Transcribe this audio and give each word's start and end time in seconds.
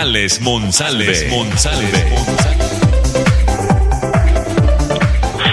Alex 0.00 0.40
Monsalve. 0.40 1.14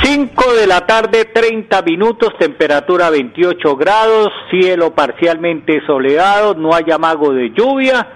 5 0.02 0.54
de 0.54 0.66
la 0.66 0.86
tarde, 0.86 1.26
30 1.26 1.82
minutos, 1.82 2.30
temperatura 2.40 3.10
28 3.10 3.76
grados, 3.76 4.30
cielo 4.50 4.96
parcialmente 4.96 5.86
soleado, 5.86 6.56
no 6.56 6.74
hay 6.74 6.86
amago 6.90 7.34
de 7.34 7.50
lluvia, 7.50 8.08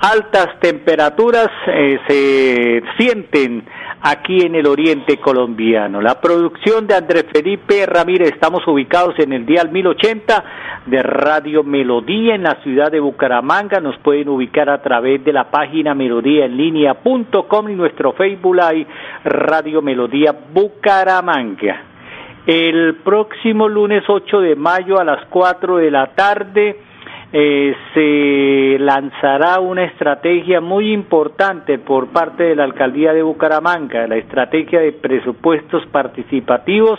altas 0.00 0.58
temperaturas 0.60 1.48
eh, 1.68 1.98
se 2.08 2.82
sienten 2.98 3.64
aquí 4.02 4.40
en 4.42 4.54
el 4.54 4.66
oriente 4.66 5.18
colombiano. 5.18 6.00
La 6.00 6.20
producción 6.20 6.86
de 6.86 6.94
Andrés 6.94 7.26
Felipe 7.32 7.86
Ramírez, 7.86 8.30
estamos 8.30 8.66
ubicados 8.66 9.18
en 9.18 9.32
el 9.32 9.44
dial 9.44 9.70
1080 9.70 10.44
de 10.86 11.02
Radio 11.02 11.64
Melodía 11.64 12.34
en 12.34 12.44
la 12.44 12.56
ciudad 12.62 12.90
de 12.90 13.00
Bucaramanga. 13.00 13.80
Nos 13.80 13.98
pueden 13.98 14.28
ubicar 14.28 14.70
a 14.70 14.82
través 14.82 15.24
de 15.24 15.32
la 15.32 15.50
página 15.50 15.94
melodíaenlínea.com 15.94 17.68
y 17.68 17.74
nuestro 17.74 18.12
Facebook 18.12 18.56
Live 18.56 18.86
Radio 19.24 19.82
Melodía 19.82 20.34
Bucaramanga. 20.52 21.82
El 22.46 22.96
próximo 23.04 23.68
lunes 23.68 24.04
8 24.08 24.40
de 24.40 24.56
mayo 24.56 24.98
a 24.98 25.04
las 25.04 25.26
4 25.26 25.76
de 25.76 25.90
la 25.90 26.06
tarde 26.14 26.87
eh, 27.32 27.76
se 27.92 28.82
lanzará 28.82 29.60
una 29.60 29.84
estrategia 29.84 30.60
muy 30.60 30.92
importante 30.92 31.78
por 31.78 32.08
parte 32.08 32.44
de 32.44 32.56
la 32.56 32.64
alcaldía 32.64 33.12
de 33.12 33.22
Bucaramanga, 33.22 34.06
la 34.06 34.16
estrategia 34.16 34.80
de 34.80 34.92
presupuestos 34.92 35.84
participativos 35.86 36.98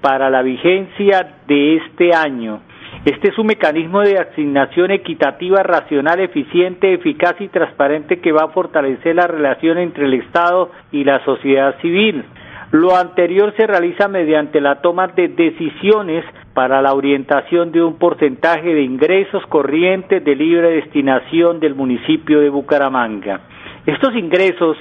para 0.00 0.28
la 0.28 0.42
vigencia 0.42 1.34
de 1.46 1.76
este 1.76 2.14
año. 2.14 2.60
Este 3.04 3.30
es 3.30 3.38
un 3.38 3.46
mecanismo 3.46 4.00
de 4.00 4.18
asignación 4.18 4.90
equitativa, 4.90 5.62
racional, 5.62 6.20
eficiente, 6.20 6.92
eficaz 6.92 7.40
y 7.40 7.48
transparente 7.48 8.20
que 8.20 8.32
va 8.32 8.44
a 8.44 8.48
fortalecer 8.48 9.14
la 9.14 9.26
relación 9.26 9.78
entre 9.78 10.04
el 10.04 10.14
Estado 10.14 10.70
y 10.90 11.04
la 11.04 11.24
sociedad 11.24 11.76
civil. 11.80 12.24
Lo 12.72 12.96
anterior 12.96 13.54
se 13.56 13.66
realiza 13.66 14.08
mediante 14.08 14.60
la 14.60 14.80
toma 14.82 15.08
de 15.08 15.28
decisiones 15.28 16.24
para 16.54 16.82
la 16.82 16.94
orientación 16.94 17.72
de 17.72 17.82
un 17.82 17.96
porcentaje 17.96 18.74
de 18.74 18.82
ingresos 18.82 19.44
corrientes 19.46 20.24
de 20.24 20.34
libre 20.34 20.70
destinación 20.70 21.60
del 21.60 21.74
municipio 21.74 22.40
de 22.40 22.50
Bucaramanga. 22.50 23.40
Estos 23.86 24.14
ingresos 24.16 24.76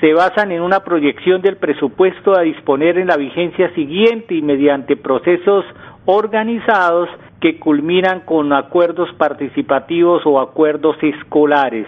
se 0.00 0.14
basan 0.14 0.52
en 0.52 0.62
una 0.62 0.80
proyección 0.80 1.42
del 1.42 1.56
presupuesto 1.56 2.36
a 2.36 2.42
disponer 2.42 2.98
en 2.98 3.08
la 3.08 3.16
vigencia 3.16 3.74
siguiente 3.74 4.34
y 4.34 4.42
mediante 4.42 4.96
procesos 4.96 5.64
organizados 6.06 7.08
que 7.40 7.58
culminan 7.58 8.20
con 8.20 8.52
acuerdos 8.52 9.12
participativos 9.18 10.22
o 10.24 10.40
acuerdos 10.40 10.96
escolares. 11.02 11.86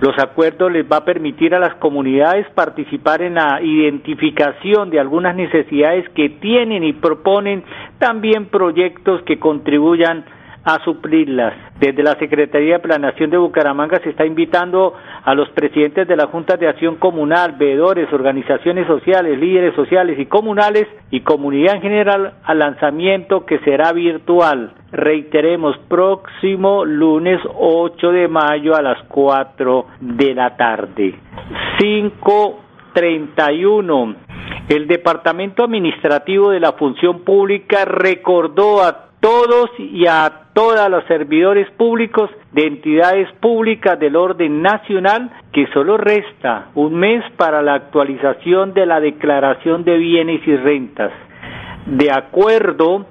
Los 0.00 0.18
acuerdos 0.18 0.72
les 0.72 0.84
va 0.84 0.98
a 0.98 1.04
permitir 1.04 1.54
a 1.54 1.60
las 1.60 1.74
comunidades 1.76 2.46
participar 2.54 3.22
en 3.22 3.34
la 3.34 3.60
identificación 3.62 4.90
de 4.90 4.98
algunas 4.98 5.36
necesidades 5.36 6.08
que 6.10 6.28
tienen 6.28 6.82
y 6.82 6.92
proponen 6.92 7.62
también 7.98 8.46
proyectos 8.46 9.22
que 9.22 9.38
contribuyan 9.38 10.24
a 10.64 10.82
suplirlas. 10.84 11.54
Desde 11.80 12.02
la 12.02 12.18
Secretaría 12.18 12.74
de 12.74 12.80
Planación 12.80 13.30
de 13.30 13.38
Bucaramanga 13.38 13.98
se 14.00 14.10
está 14.10 14.26
invitando 14.26 14.94
a 15.24 15.34
los 15.34 15.48
presidentes 15.50 16.06
de 16.06 16.16
la 16.16 16.26
Junta 16.26 16.56
de 16.56 16.68
Acción 16.68 16.96
Comunal, 16.96 17.56
veedores, 17.58 18.12
organizaciones 18.12 18.86
sociales, 18.86 19.38
líderes 19.38 19.74
sociales 19.74 20.18
y 20.18 20.26
comunales 20.26 20.86
y 21.10 21.20
comunidad 21.20 21.76
en 21.76 21.82
general 21.82 22.34
al 22.44 22.58
lanzamiento 22.58 23.44
que 23.44 23.58
será 23.60 23.92
virtual. 23.92 24.72
Reiteremos, 24.92 25.76
próximo 25.88 26.84
lunes 26.84 27.40
8 27.54 28.12
de 28.12 28.28
mayo 28.28 28.76
a 28.76 28.82
las 28.82 29.02
4 29.08 29.86
de 30.00 30.34
la 30.34 30.56
tarde. 30.56 31.14
531. 31.78 34.14
El 34.68 34.86
Departamento 34.86 35.64
Administrativo 35.64 36.50
de 36.50 36.60
la 36.60 36.72
Función 36.72 37.24
Pública 37.24 37.84
recordó 37.84 38.82
a 38.82 39.11
todos 39.22 39.70
y 39.78 40.06
a 40.08 40.48
todos 40.52 40.90
los 40.90 41.04
servidores 41.04 41.70
públicos 41.76 42.28
de 42.50 42.66
entidades 42.66 43.30
públicas 43.40 43.96
del 44.00 44.16
orden 44.16 44.62
nacional 44.62 45.30
que 45.52 45.68
solo 45.68 45.96
resta 45.96 46.70
un 46.74 46.96
mes 46.96 47.22
para 47.36 47.62
la 47.62 47.74
actualización 47.74 48.74
de 48.74 48.84
la 48.84 48.98
declaración 48.98 49.84
de 49.84 49.96
bienes 49.96 50.44
y 50.44 50.56
rentas. 50.56 51.12
De 51.86 52.10
acuerdo 52.10 53.06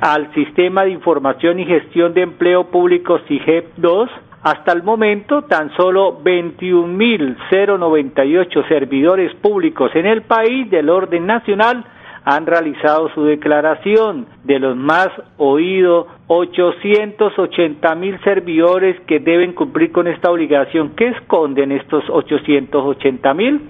al 0.00 0.32
Sistema 0.32 0.84
de 0.84 0.90
Información 0.90 1.60
y 1.60 1.66
Gestión 1.66 2.14
de 2.14 2.22
Empleo 2.22 2.70
Público 2.70 3.20
SIGEP 3.28 3.74
2, 3.76 4.08
hasta 4.42 4.72
el 4.72 4.82
momento, 4.82 5.42
tan 5.42 5.70
solo 5.76 6.18
21.098 6.24 8.68
servidores 8.68 9.34
públicos 9.36 9.90
en 9.94 10.06
el 10.06 10.22
país 10.22 10.70
del 10.70 10.88
orden 10.88 11.26
nacional 11.26 11.84
han 12.24 12.46
realizado 12.46 13.08
su 13.14 13.24
declaración. 13.24 14.26
De 14.44 14.58
los 14.58 14.76
más 14.76 15.08
oídos, 15.38 16.06
880 16.26 17.94
mil 17.94 18.18
servidores 18.22 19.00
que 19.06 19.20
deben 19.20 19.52
cumplir 19.52 19.92
con 19.92 20.06
esta 20.06 20.30
obligación. 20.30 20.94
¿Qué 20.96 21.08
esconden 21.08 21.72
estos 21.72 22.04
880 22.08 23.34
mil? 23.34 23.60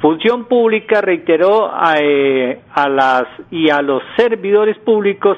Función 0.00 0.46
Pública 0.46 1.00
reiteró 1.00 1.70
eh, 2.00 2.60
a 2.74 2.88
las 2.88 3.24
y 3.50 3.70
a 3.70 3.82
los 3.82 4.02
servidores 4.16 4.78
públicos 4.78 5.36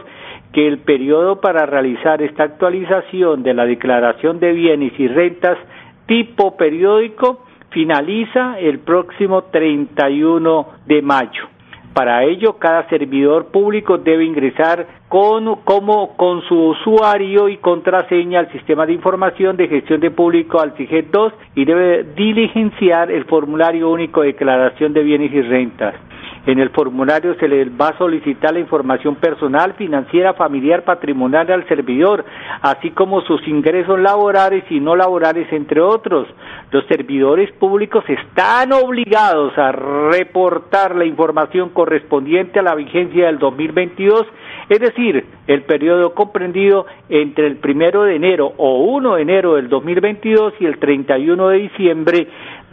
que 0.52 0.68
el 0.68 0.78
periodo 0.78 1.40
para 1.40 1.66
realizar 1.66 2.22
esta 2.22 2.44
actualización 2.44 3.42
de 3.42 3.54
la 3.54 3.64
declaración 3.64 4.38
de 4.38 4.52
bienes 4.52 4.92
y 4.98 5.08
rentas 5.08 5.58
tipo 6.06 6.56
periódico 6.56 7.44
finaliza 7.70 8.58
el 8.60 8.80
próximo 8.80 9.44
31 9.44 10.66
de 10.86 11.02
mayo. 11.02 11.51
Para 11.94 12.24
ello, 12.24 12.54
cada 12.54 12.88
servidor 12.88 13.46
público 13.46 13.98
debe 13.98 14.24
ingresar 14.24 14.86
con, 15.12 15.56
como, 15.64 16.16
con 16.16 16.40
su 16.48 16.58
usuario 16.68 17.50
y 17.50 17.58
contraseña 17.58 18.38
al 18.40 18.50
sistema 18.50 18.86
de 18.86 18.94
información 18.94 19.58
de 19.58 19.68
gestión 19.68 20.00
de 20.00 20.10
público 20.10 20.58
al 20.58 20.72
CIGET 20.72 21.10
2 21.10 21.32
y 21.54 21.66
debe 21.66 22.04
diligenciar 22.16 23.10
el 23.10 23.26
formulario 23.26 23.90
único 23.90 24.22
de 24.22 24.28
declaración 24.28 24.94
de 24.94 25.02
bienes 25.02 25.30
y 25.30 25.42
rentas. 25.42 25.96
En 26.44 26.58
el 26.58 26.70
formulario 26.70 27.36
se 27.36 27.46
le 27.46 27.66
va 27.66 27.88
a 27.88 27.98
solicitar 27.98 28.52
la 28.52 28.58
información 28.58 29.14
personal, 29.14 29.74
financiera, 29.74 30.34
familiar, 30.34 30.82
patrimonial 30.82 31.48
al 31.52 31.68
servidor, 31.68 32.24
así 32.62 32.90
como 32.90 33.20
sus 33.20 33.46
ingresos 33.46 34.00
laborales 34.00 34.64
y 34.68 34.80
no 34.80 34.96
laborales, 34.96 35.46
entre 35.52 35.80
otros. 35.80 36.26
Los 36.72 36.84
servidores 36.86 37.52
públicos 37.52 38.02
están 38.08 38.72
obligados 38.72 39.56
a 39.56 39.70
reportar 39.70 40.96
la 40.96 41.04
información 41.04 41.68
correspondiente 41.68 42.58
a 42.58 42.62
la 42.62 42.74
vigencia 42.74 43.26
del 43.26 43.38
2022, 43.38 44.26
es 44.72 44.80
decir, 44.80 45.26
el 45.46 45.62
periodo 45.62 46.14
comprendido 46.14 46.86
entre 47.10 47.46
el 47.46 47.56
primero 47.56 48.04
de 48.04 48.16
enero 48.16 48.54
o 48.56 48.84
1 48.84 49.16
de 49.16 49.22
enero 49.22 49.54
del 49.56 49.68
2022 49.68 50.54
y 50.60 50.66
el 50.66 50.78
31 50.78 51.48
de 51.48 51.58
diciembre 51.58 52.28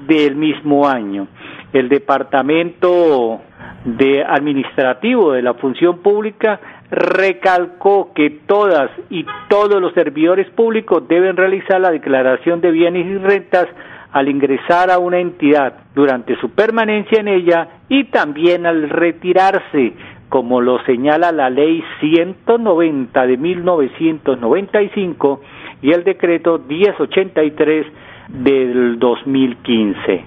del 0.07 0.35
mismo 0.35 0.87
año. 0.87 1.27
El 1.73 1.89
departamento 1.89 3.41
de 3.83 4.23
administrativo 4.23 5.33
de 5.33 5.41
la 5.41 5.55
función 5.55 5.99
pública 5.99 6.59
recalcó 6.89 8.13
que 8.13 8.29
todas 8.47 8.89
y 9.09 9.25
todos 9.49 9.81
los 9.81 9.93
servidores 9.93 10.49
públicos 10.51 11.07
deben 11.07 11.35
realizar 11.35 11.81
la 11.81 11.91
declaración 11.91 12.61
de 12.61 12.71
bienes 12.71 13.05
y 13.05 13.17
rentas 13.17 13.67
al 14.11 14.27
ingresar 14.27 14.89
a 14.89 14.97
una 14.97 15.19
entidad 15.19 15.73
durante 15.93 16.35
su 16.39 16.49
permanencia 16.51 17.19
en 17.19 17.27
ella 17.27 17.67
y 17.89 18.05
también 18.05 18.65
al 18.65 18.89
retirarse, 18.89 19.93
como 20.29 20.61
lo 20.61 20.83
señala 20.85 21.31
la 21.31 21.49
ley 21.49 21.83
190 21.99 23.27
de 23.27 23.37
1995 23.37 25.41
y 25.81 25.91
el 25.91 26.03
decreto 26.03 26.59
1083 26.59 27.87
del 28.29 28.99
2015. 28.99 30.25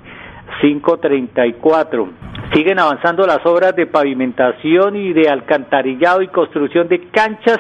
534. 0.60 2.08
Siguen 2.52 2.78
avanzando 2.78 3.26
las 3.26 3.44
obras 3.46 3.74
de 3.74 3.86
pavimentación 3.86 4.96
y 4.96 5.12
de 5.12 5.30
alcantarillado 5.30 6.20
y 6.20 6.28
construcción 6.28 6.88
de 6.88 7.08
canchas 7.08 7.58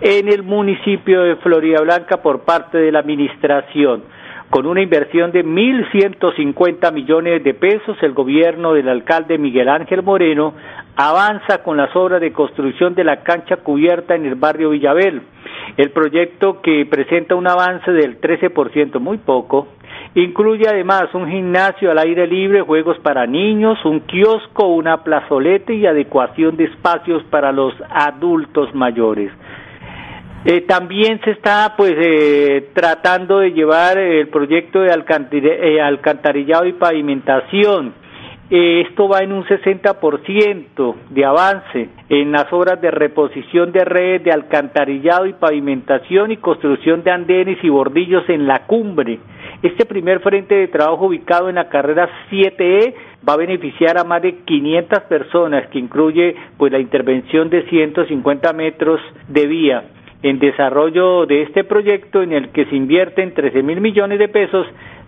en 0.00 0.28
el 0.28 0.42
municipio 0.42 1.22
de 1.22 1.36
Florida 1.36 1.80
Blanca 1.82 2.22
por 2.22 2.40
parte 2.40 2.78
de 2.78 2.92
la 2.92 3.00
administración. 3.00 4.04
Con 4.50 4.66
una 4.66 4.80
inversión 4.80 5.32
de 5.32 5.44
1.150 5.44 6.92
millones 6.92 7.42
de 7.42 7.54
pesos, 7.54 7.96
el 8.00 8.12
gobierno 8.12 8.74
del 8.74 8.88
alcalde 8.88 9.38
Miguel 9.38 9.68
Ángel 9.68 10.02
Moreno 10.02 10.54
avanza 10.96 11.62
con 11.62 11.76
las 11.76 11.94
obras 11.94 12.20
de 12.20 12.32
construcción 12.32 12.94
de 12.94 13.04
la 13.04 13.22
cancha 13.22 13.58
cubierta 13.58 14.14
en 14.14 14.26
el 14.26 14.34
barrio 14.34 14.70
Villabel. 14.70 15.22
El 15.76 15.90
proyecto 15.90 16.62
que 16.62 16.86
presenta 16.86 17.34
un 17.34 17.46
avance 17.46 17.92
del 17.92 18.20
13%, 18.20 18.98
muy 18.98 19.18
poco, 19.18 19.68
Incluye 20.16 20.66
además 20.66 21.12
un 21.12 21.28
gimnasio 21.28 21.90
al 21.90 21.98
aire 21.98 22.26
libre, 22.26 22.62
juegos 22.62 22.98
para 23.00 23.26
niños, 23.26 23.78
un 23.84 24.00
kiosco, 24.00 24.66
una 24.66 25.04
plazoleta 25.04 25.74
y 25.74 25.84
adecuación 25.84 26.56
de 26.56 26.64
espacios 26.64 27.22
para 27.24 27.52
los 27.52 27.74
adultos 27.90 28.74
mayores. 28.74 29.30
Eh, 30.46 30.62
también 30.62 31.20
se 31.22 31.32
está 31.32 31.74
pues 31.76 31.92
eh, 31.98 32.70
tratando 32.72 33.40
de 33.40 33.50
llevar 33.50 33.98
el 33.98 34.28
proyecto 34.28 34.80
de 34.80 34.88
eh, 34.88 35.80
alcantarillado 35.82 36.64
y 36.64 36.72
pavimentación. 36.72 37.92
Esto 38.48 39.08
va 39.08 39.20
en 39.20 39.32
un 39.32 39.44
60% 39.44 40.94
de 41.10 41.24
avance 41.24 41.88
en 42.08 42.30
las 42.30 42.52
obras 42.52 42.80
de 42.80 42.92
reposición 42.92 43.72
de 43.72 43.84
redes 43.84 44.22
de 44.22 44.30
alcantarillado 44.30 45.26
y 45.26 45.32
pavimentación 45.32 46.30
y 46.30 46.36
construcción 46.36 47.02
de 47.02 47.10
andenes 47.10 47.58
y 47.62 47.68
bordillos 47.68 48.28
en 48.28 48.46
la 48.46 48.66
cumbre. 48.66 49.18
Este 49.62 49.84
primer 49.84 50.20
frente 50.20 50.54
de 50.54 50.68
trabajo 50.68 51.06
ubicado 51.06 51.48
en 51.48 51.56
la 51.56 51.68
carrera 51.68 52.08
7E 52.30 52.94
va 53.28 53.32
a 53.32 53.38
beneficiar 53.38 53.98
a 53.98 54.04
más 54.04 54.22
de 54.22 54.36
500 54.44 55.00
personas, 55.04 55.66
que 55.70 55.80
incluye 55.80 56.36
pues 56.56 56.70
la 56.70 56.78
intervención 56.78 57.50
de 57.50 57.62
150 57.68 58.52
metros 58.52 59.00
de 59.26 59.46
vía 59.46 59.84
en 60.22 60.38
desarrollo 60.38 61.26
de 61.26 61.42
este 61.42 61.64
proyecto 61.64 62.22
en 62.22 62.32
el 62.32 62.48
que 62.50 62.64
se 62.66 62.76
invierten 62.76 63.34
13 63.34 63.62
mil 63.62 63.80
millones 63.80 64.18
de 64.18 64.28
pesos, 64.28 64.66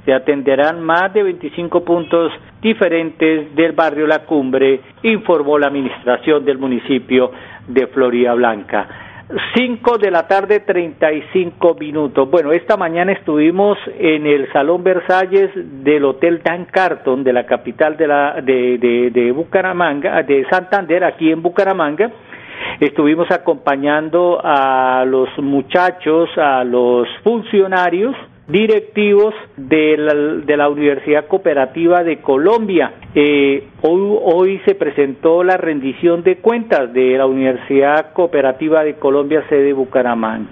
se 0.08 0.14
atenderán 0.14 0.82
más 0.82 1.12
de 1.12 1.22
25 1.22 1.84
puntos 1.84 2.32
diferentes 2.62 3.55
del 3.55 3.72
barrio 3.72 4.06
La 4.06 4.20
Cumbre, 4.20 4.81
informó 5.02 5.58
la 5.58 5.66
administración 5.66 6.46
del 6.46 6.56
municipio 6.56 7.31
de 7.66 7.88
Florida 7.88 8.32
Blanca. 8.32 8.88
5 9.55 9.99
de 9.99 10.10
la 10.10 10.26
tarde, 10.26 10.60
35 10.60 11.75
minutos. 11.78 12.31
Bueno, 12.31 12.52
esta 12.52 12.78
mañana 12.78 13.12
estuvimos 13.12 13.76
en 13.99 14.26
el 14.26 14.50
Salón 14.50 14.82
Versalles 14.82 15.50
del 15.55 16.06
Hotel 16.06 16.40
Dan 16.43 16.64
Carton 16.72 17.22
de 17.22 17.34
la 17.34 17.44
capital 17.44 17.99
de, 17.99 18.06
la, 18.06 18.40
de, 18.40 18.78
de, 18.78 19.11
de 19.11 19.31
Bucaramanga, 19.31 20.22
de 20.22 20.46
Santander, 20.49 21.04
aquí 21.04 21.31
en 21.31 21.43
Bucaramanga 21.43 22.11
Estuvimos 22.81 23.31
acompañando 23.31 24.40
a 24.43 25.04
los 25.06 25.28
muchachos, 25.38 26.28
a 26.37 26.64
los 26.64 27.08
funcionarios 27.22 28.16
directivos 28.49 29.35
de 29.56 29.97
la, 29.99 30.15
de 30.15 30.56
la 30.56 30.69
Universidad 30.69 31.27
Cooperativa 31.27 32.03
de 32.03 32.21
Colombia. 32.21 32.93
Eh, 33.15 33.69
hoy, 33.83 34.19
hoy 34.23 34.61
se 34.65 34.75
presentó 34.75 35.45
la 35.45 35.59
rendición 35.59 36.23
de 36.23 36.39
cuentas 36.39 36.93
de 36.93 37.19
la 37.19 37.27
Universidad 37.27 38.12
Cooperativa 38.15 38.83
de 38.85 38.95
Colombia, 38.95 39.45
sede 39.49 39.73
Bucaramanga. 39.75 40.49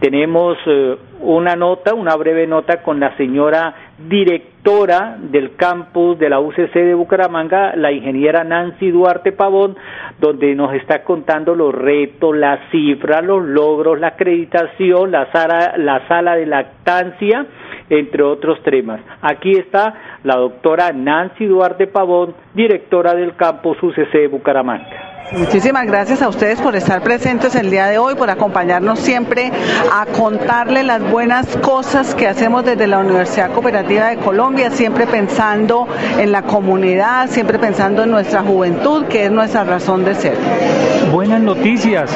Tenemos 0.00 0.58
eh, 0.66 0.96
una 1.20 1.56
nota, 1.56 1.94
una 1.94 2.14
breve 2.16 2.46
nota 2.46 2.82
con 2.82 3.00
la 3.00 3.16
señora 3.16 3.74
directora 4.08 4.57
del 4.64 5.56
campus 5.56 6.18
de 6.18 6.28
la 6.28 6.40
UCC 6.40 6.74
de 6.74 6.92
Bucaramanga, 6.92 7.74
la 7.74 7.90
ingeniera 7.90 8.44
Nancy 8.44 8.90
Duarte 8.90 9.32
Pavón, 9.32 9.76
donde 10.20 10.54
nos 10.54 10.74
está 10.74 11.04
contando 11.04 11.54
los 11.54 11.74
retos, 11.74 12.36
las 12.36 12.60
cifras, 12.70 13.24
los 13.24 13.46
logros, 13.46 13.98
la 13.98 14.08
acreditación, 14.08 15.10
la 15.10 15.32
sala, 15.32 15.72
la 15.78 16.06
sala 16.06 16.36
de 16.36 16.44
lactancia, 16.44 17.46
entre 17.88 18.22
otros 18.22 18.62
temas. 18.62 19.00
Aquí 19.22 19.52
está 19.52 19.94
la 20.24 20.36
doctora 20.36 20.92
Nancy 20.92 21.46
Duarte 21.46 21.86
Pavón, 21.86 22.34
directora 22.52 23.14
del 23.14 23.36
campus 23.36 23.82
UCC 23.82 24.12
de 24.12 24.28
Bucaramanga. 24.28 25.08
Muchísimas 25.32 25.86
gracias 25.86 26.22
a 26.22 26.28
ustedes 26.28 26.58
por 26.60 26.74
estar 26.74 27.02
presentes 27.02 27.54
el 27.54 27.70
día 27.70 27.86
de 27.86 27.98
hoy, 27.98 28.14
por 28.14 28.30
acompañarnos 28.30 28.98
siempre 28.98 29.52
a 29.92 30.06
contarle 30.06 30.82
las 30.82 31.02
buenas 31.10 31.54
cosas 31.58 32.14
que 32.14 32.26
hacemos 32.26 32.64
desde 32.64 32.86
la 32.86 32.98
Universidad 33.00 33.52
Cooperativa 33.52 34.08
de 34.08 34.16
Colombia, 34.16 34.47
siempre 34.70 35.06
pensando 35.06 35.86
en 36.18 36.32
la 36.32 36.42
comunidad, 36.42 37.28
siempre 37.28 37.58
pensando 37.58 38.02
en 38.02 38.10
nuestra 38.10 38.42
juventud, 38.42 39.04
que 39.04 39.26
es 39.26 39.30
nuestra 39.30 39.64
razón 39.64 40.04
de 40.04 40.14
ser. 40.14 40.36
Buenas 41.12 41.40
noticias, 41.40 42.10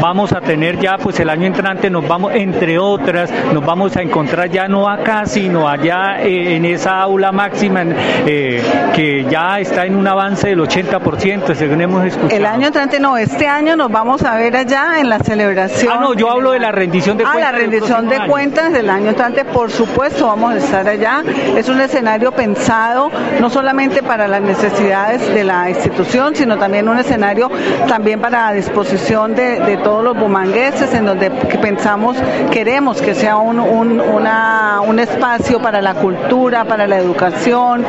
vamos 0.00 0.32
a 0.32 0.40
tener 0.40 0.78
ya 0.78 0.96
pues 0.98 1.18
el 1.20 1.28
año 1.28 1.46
entrante, 1.46 1.90
nos 1.90 2.06
vamos, 2.06 2.32
entre 2.34 2.78
otras, 2.78 3.30
nos 3.52 3.64
vamos 3.64 3.96
a 3.96 4.02
encontrar 4.02 4.50
ya 4.50 4.68
no 4.68 4.88
acá, 4.88 5.26
sino 5.26 5.68
allá 5.68 6.20
eh, 6.20 6.56
en 6.56 6.64
esa 6.64 7.00
aula 7.00 7.32
máxima 7.32 7.84
eh, 8.26 8.62
que 8.94 9.24
ya 9.24 9.58
está 9.58 9.86
en 9.86 9.96
un 9.96 10.06
avance 10.06 10.48
del 10.48 10.60
80%, 10.60 11.54
según 11.54 11.80
hemos 11.80 12.04
escuchado 12.04 12.48
año 12.48 12.66
entrante 12.66 12.98
no, 12.98 13.16
este 13.16 13.46
año 13.46 13.76
nos 13.76 13.90
vamos 13.90 14.22
a 14.22 14.36
ver 14.36 14.56
allá 14.56 14.98
en 14.98 15.08
la 15.08 15.20
celebración. 15.20 15.92
Ah, 15.94 16.00
no, 16.00 16.14
yo 16.14 16.30
hablo 16.30 16.52
de 16.52 16.58
la 16.58 16.72
rendición 16.72 17.16
de 17.16 17.24
cuentas. 17.24 17.42
Ah, 17.42 17.52
la 17.52 17.58
rendición 17.58 18.08
de 18.08 18.26
cuentas 18.26 18.72
del 18.72 18.90
año 18.90 19.10
entrante, 19.10 19.44
por 19.44 19.70
supuesto, 19.70 20.26
vamos 20.26 20.54
a 20.54 20.56
estar 20.56 20.88
allá. 20.88 21.22
Es 21.56 21.67
un 21.68 21.80
escenario 21.80 22.32
pensado 22.32 23.10
no 23.40 23.50
solamente 23.50 24.02
para 24.02 24.28
las 24.28 24.40
necesidades 24.40 25.32
de 25.34 25.44
la 25.44 25.70
institución, 25.70 26.34
sino 26.34 26.56
también 26.56 26.88
un 26.88 26.98
escenario 26.98 27.50
también 27.86 28.20
para 28.20 28.52
disposición 28.52 29.34
de, 29.34 29.78
todos 29.82 30.02
los 30.02 30.18
bumangueses, 30.18 30.92
en 30.94 31.06
donde 31.06 31.30
pensamos, 31.30 32.16
queremos 32.50 33.00
que 33.00 33.14
sea 33.14 33.36
un, 33.36 33.60
una, 33.60 34.80
un 34.86 34.98
espacio 34.98 35.60
para 35.60 35.80
la 35.80 35.94
cultura, 35.94 36.64
para 36.64 36.86
la 36.86 36.98
educación, 36.98 37.84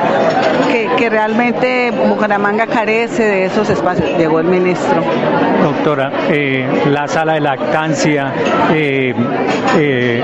que, 0.72 0.90
que 0.98 1.10
realmente 1.10 1.92
Bucaramanga 1.92 2.68
carece 2.68 3.24
de 3.24 3.46
esos 3.46 3.70
espacios. 3.70 4.18
Llegó 4.18 4.40
el 4.40 4.46
ministro. 4.46 5.04
Doctora, 5.62 6.12
eh, 6.30 6.66
la 6.90 7.08
sala 7.08 7.34
de 7.34 7.42
lactancia, 7.42 8.34
eh, 8.74 9.14
eh, 9.78 10.24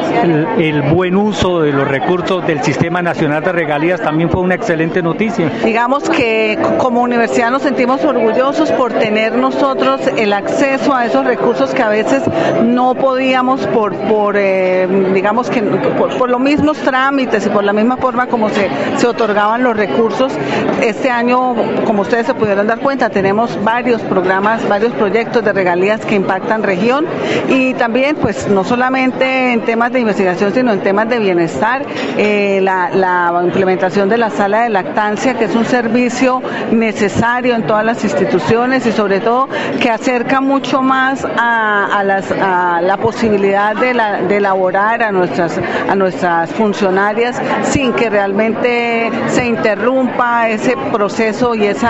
el, 0.57 0.81
buen 0.83 1.15
uso 1.15 1.61
de 1.61 1.71
los 1.71 1.87
recursos 1.87 2.45
del 2.47 2.63
Sistema 2.63 3.01
Nacional 3.01 3.43
de 3.45 3.51
Regalías 3.51 4.01
también 4.01 4.29
fue 4.29 4.41
una 4.41 4.55
excelente 4.55 5.01
noticia. 5.01 5.49
Digamos 5.63 6.09
que 6.09 6.57
como 6.77 7.01
universidad 7.01 7.51
nos 7.51 7.61
sentimos 7.61 8.03
orgullosos 8.03 8.71
por 8.71 8.93
tener 8.93 9.37
nosotros 9.37 10.01
el 10.17 10.33
acceso 10.33 10.93
a 10.93 11.05
esos 11.05 11.25
recursos 11.25 11.73
que 11.73 11.81
a 11.81 11.89
veces 11.89 12.23
no 12.63 12.95
podíamos 12.95 13.65
por, 13.67 13.95
por 13.95 14.35
digamos 14.35 15.49
que 15.49 15.61
por, 15.61 16.29
los 16.29 16.39
mismos 16.39 16.77
trámites 16.79 17.45
y 17.45 17.49
por 17.49 17.63
la 17.63 17.73
misma 17.73 17.97
forma 17.97 18.27
como 18.27 18.49
se, 18.49 18.69
se 18.97 19.07
otorgaban 19.07 19.63
los 19.63 19.77
recursos. 19.77 20.33
Este 20.81 21.09
año, 21.09 21.55
como 21.85 22.01
ustedes 22.01 22.25
se 22.25 22.33
pudieron 22.33 22.67
dar 22.67 22.79
cuenta, 22.79 23.09
tenemos 23.09 23.63
varios 23.63 24.01
programas, 24.01 24.67
varios 24.67 24.93
proyectos 24.93 25.43
de 25.43 25.53
regalías 25.53 26.05
que 26.05 26.15
impactan 26.15 26.63
región 26.63 27.05
y 27.49 27.73
también 27.75 28.15
pues 28.15 28.47
no 28.47 28.63
solamente 28.63 29.53
en 29.53 29.61
temas 29.61 29.91
de 29.91 29.99
investigación 29.99 30.53
sino 30.53 30.73
en 30.73 30.81
temas 30.81 31.09
de 31.09 31.19
bienestar, 31.19 31.85
eh, 32.17 32.59
la, 32.61 33.31
implementación 33.43 34.09
de 34.09 34.17
la 34.17 34.29
sala 34.29 34.63
de 34.63 34.69
lactancia 34.69 35.35
que 35.35 35.45
es 35.45 35.55
un 35.55 35.65
servicio 35.65 36.41
necesario 36.71 37.55
en 37.55 37.65
todas 37.65 37.85
las 37.85 38.03
instituciones 38.03 38.85
y 38.85 38.91
sobre 38.91 39.19
todo 39.19 39.47
que 39.81 39.89
acerca 39.89 40.41
mucho 40.41 40.81
más 40.81 41.25
a, 41.25 42.01
las, 42.03 42.31
a 42.31 42.81
la 42.81 42.97
posibilidad 42.97 43.75
de, 43.75 43.93
la, 43.93 44.21
de 44.21 44.37
elaborar 44.37 45.03
a 45.03 45.11
nuestras, 45.11 45.59
a 45.89 45.95
nuestras 45.95 46.51
funcionarias 46.51 47.41
sin 47.63 47.93
que 47.93 48.09
realmente 48.09 49.11
se 49.27 49.45
interrumpa 49.45 50.49
ese 50.49 50.75
proceso 50.91 51.55
y 51.55 51.65
ese 51.65 51.85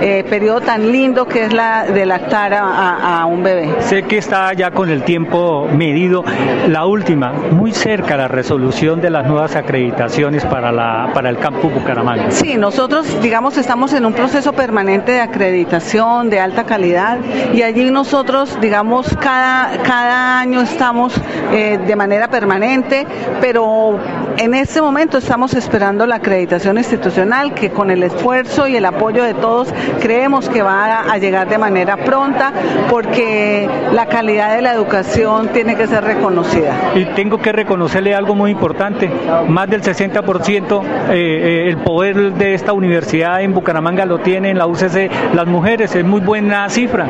eh, 0.00 0.24
periodo 0.28 0.60
tan 0.60 0.92
lindo 0.92 1.26
que 1.26 1.44
es 1.44 1.52
la 1.52 1.84
de 1.84 2.06
lactar 2.06 2.54
a, 2.54 3.26
un 3.26 3.42
bebé. 3.42 3.68
Sé 3.80 4.02
que 4.04 4.18
está 4.18 4.52
ya 4.52 4.70
con 4.70 4.90
el 4.90 5.02
tiempo 5.02 5.68
medido. 5.72 6.24
La 6.68 6.86
última, 6.86 7.32
muy 7.32 7.72
cerca 7.72 8.16
la 8.16 8.28
resolución 8.28 9.00
de 9.00 9.10
las 9.10 9.26
nuevas 9.26 9.56
acreditaciones 9.56 10.44
para, 10.44 10.72
la, 10.72 10.81
para 11.14 11.30
el 11.30 11.38
campus 11.38 11.72
Bucaramanga. 11.72 12.30
Sí, 12.30 12.56
nosotros, 12.56 13.20
digamos, 13.22 13.56
estamos 13.56 13.92
en 13.92 14.04
un 14.04 14.12
proceso 14.12 14.52
permanente 14.52 15.12
de 15.12 15.20
acreditación 15.20 16.30
de 16.30 16.40
alta 16.40 16.64
calidad 16.64 17.18
y 17.52 17.62
allí 17.62 17.90
nosotros, 17.90 18.58
digamos, 18.60 19.16
cada, 19.20 19.82
cada 19.82 20.40
año 20.40 20.60
estamos 20.60 21.14
eh, 21.52 21.78
de 21.84 21.96
manera 21.96 22.28
permanente, 22.28 23.06
pero 23.40 23.98
en 24.38 24.54
este 24.54 24.80
momento 24.80 25.18
estamos 25.18 25.54
esperando 25.54 26.06
la 26.06 26.16
acreditación 26.16 26.78
institucional 26.78 27.54
que 27.54 27.70
con 27.70 27.90
el 27.90 28.02
esfuerzo 28.02 28.66
y 28.66 28.76
el 28.76 28.84
apoyo 28.84 29.22
de 29.24 29.34
todos 29.34 29.72
creemos 30.00 30.48
que 30.48 30.62
va 30.62 31.00
a 31.00 31.18
llegar 31.18 31.48
de 31.48 31.58
manera 31.58 31.96
pronta 31.96 32.52
porque 32.90 33.68
la 33.92 34.06
calidad 34.06 34.54
de 34.54 34.62
la 34.62 34.72
educación 34.72 35.48
tiene 35.48 35.76
que 35.76 35.86
ser 35.86 36.04
reconocida. 36.04 36.92
Y 36.94 37.04
tengo 37.14 37.38
que 37.38 37.52
reconocerle 37.52 38.14
algo 38.14 38.34
muy 38.34 38.50
importante, 38.50 39.10
más 39.48 39.68
del 39.68 39.82
60% 39.82 40.82
eh, 40.82 41.10
eh, 41.10 41.68
el 41.68 41.78
poder 41.78 42.32
de 42.34 42.54
esta 42.54 42.72
universidad 42.72 43.42
en 43.42 43.54
Bucaramanga 43.54 44.06
lo 44.06 44.18
tienen 44.18 44.58
la 44.58 44.66
UCC 44.66 45.10
las 45.34 45.46
mujeres, 45.46 45.94
es 45.94 46.04
muy 46.04 46.20
buena 46.20 46.68
cifra. 46.68 47.06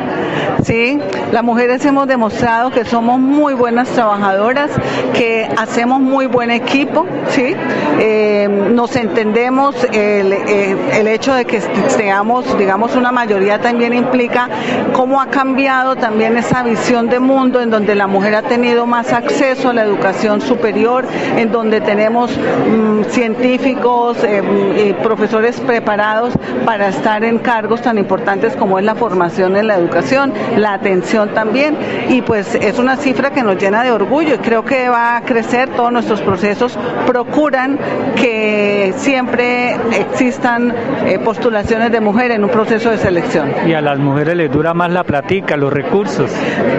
Sí, 0.63 0.99
las 1.31 1.43
mujeres 1.43 1.83
hemos 1.85 2.07
demostrado 2.07 2.71
que 2.71 2.85
somos 2.85 3.19
muy 3.19 3.53
buenas 3.53 3.89
trabajadoras, 3.89 4.71
que 5.13 5.49
hacemos 5.57 5.99
muy 5.99 6.27
buen 6.27 6.51
equipo 6.51 7.05
¿sí? 7.29 7.55
Eh, 7.99 8.47
nos 8.49 8.95
entendemos, 8.95 9.75
el, 9.91 10.33
eh, 10.33 10.75
el, 10.93 11.07
hecho 11.07 11.33
de 11.33 11.45
que 11.45 11.61
seamos, 11.61 12.57
digamos, 12.57 12.95
una 12.95 13.11
mayoría 13.11 13.59
también 13.59 13.93
implica 13.93 14.49
cómo 14.93 15.21
ha 15.21 15.27
cambiado 15.27 15.95
también 15.95 16.37
esa 16.37 16.63
visión 16.63 17.09
de 17.09 17.19
mundo 17.19 17.61
en 17.61 17.69
donde 17.69 17.95
la 17.95 18.07
mujer 18.07 18.35
ha 18.35 18.41
tenido 18.43 18.85
más 18.85 19.13
acceso 19.13 19.69
a 19.69 19.73
la 19.73 19.83
educación 19.83 20.41
superior, 20.41 21.05
en 21.37 21.51
donde 21.51 21.81
tenemos 21.81 22.31
mm, 22.31 23.03
científicos 23.09 24.17
eh, 24.23 24.41
y 24.87 24.93
profesores 24.93 25.59
preparados 25.59 26.33
para 26.65 26.89
estar 26.89 27.23
en 27.23 27.39
cargos 27.39 27.81
tan 27.81 27.97
importantes 27.97 28.55
como 28.55 28.79
es 28.79 28.85
la 28.85 28.95
formación 28.95 29.55
en 29.55 29.67
la 29.67 29.75
educación, 29.75 30.33
la 30.57 30.73
atención 30.73 31.29
también, 31.33 31.77
y 32.09 32.21
pues 32.21 32.55
es 32.55 32.79
una 32.79 32.97
cifra 32.97 33.31
que 33.31 33.43
nos 33.43 33.57
llena 33.57 33.83
de 33.83 33.91
orgullo 33.91 34.35
y 34.35 34.37
creo 34.39 34.63
que 34.65 34.89
va 34.89 35.17
a 35.17 35.21
crecer, 35.21 35.69
todos 35.69 35.91
nuestros 35.91 36.21
procesos 36.21 36.77
procuran 37.13 37.77
que 38.15 38.91
siempre 38.97 39.75
existan 39.99 40.73
eh, 41.05 41.19
postulaciones 41.19 41.91
de 41.91 41.99
mujer 42.01 42.31
en 42.31 42.43
un 42.43 42.49
proceso 42.49 42.89
de 42.89 42.97
selección. 42.97 43.53
Y 43.67 43.73
a 43.73 43.81
las 43.81 43.99
mujeres 43.99 44.35
les 44.35 44.51
dura 44.51 44.73
más 44.73 44.91
la 44.91 45.03
platica, 45.03 45.55
los 45.55 45.71
recursos. 45.71 46.31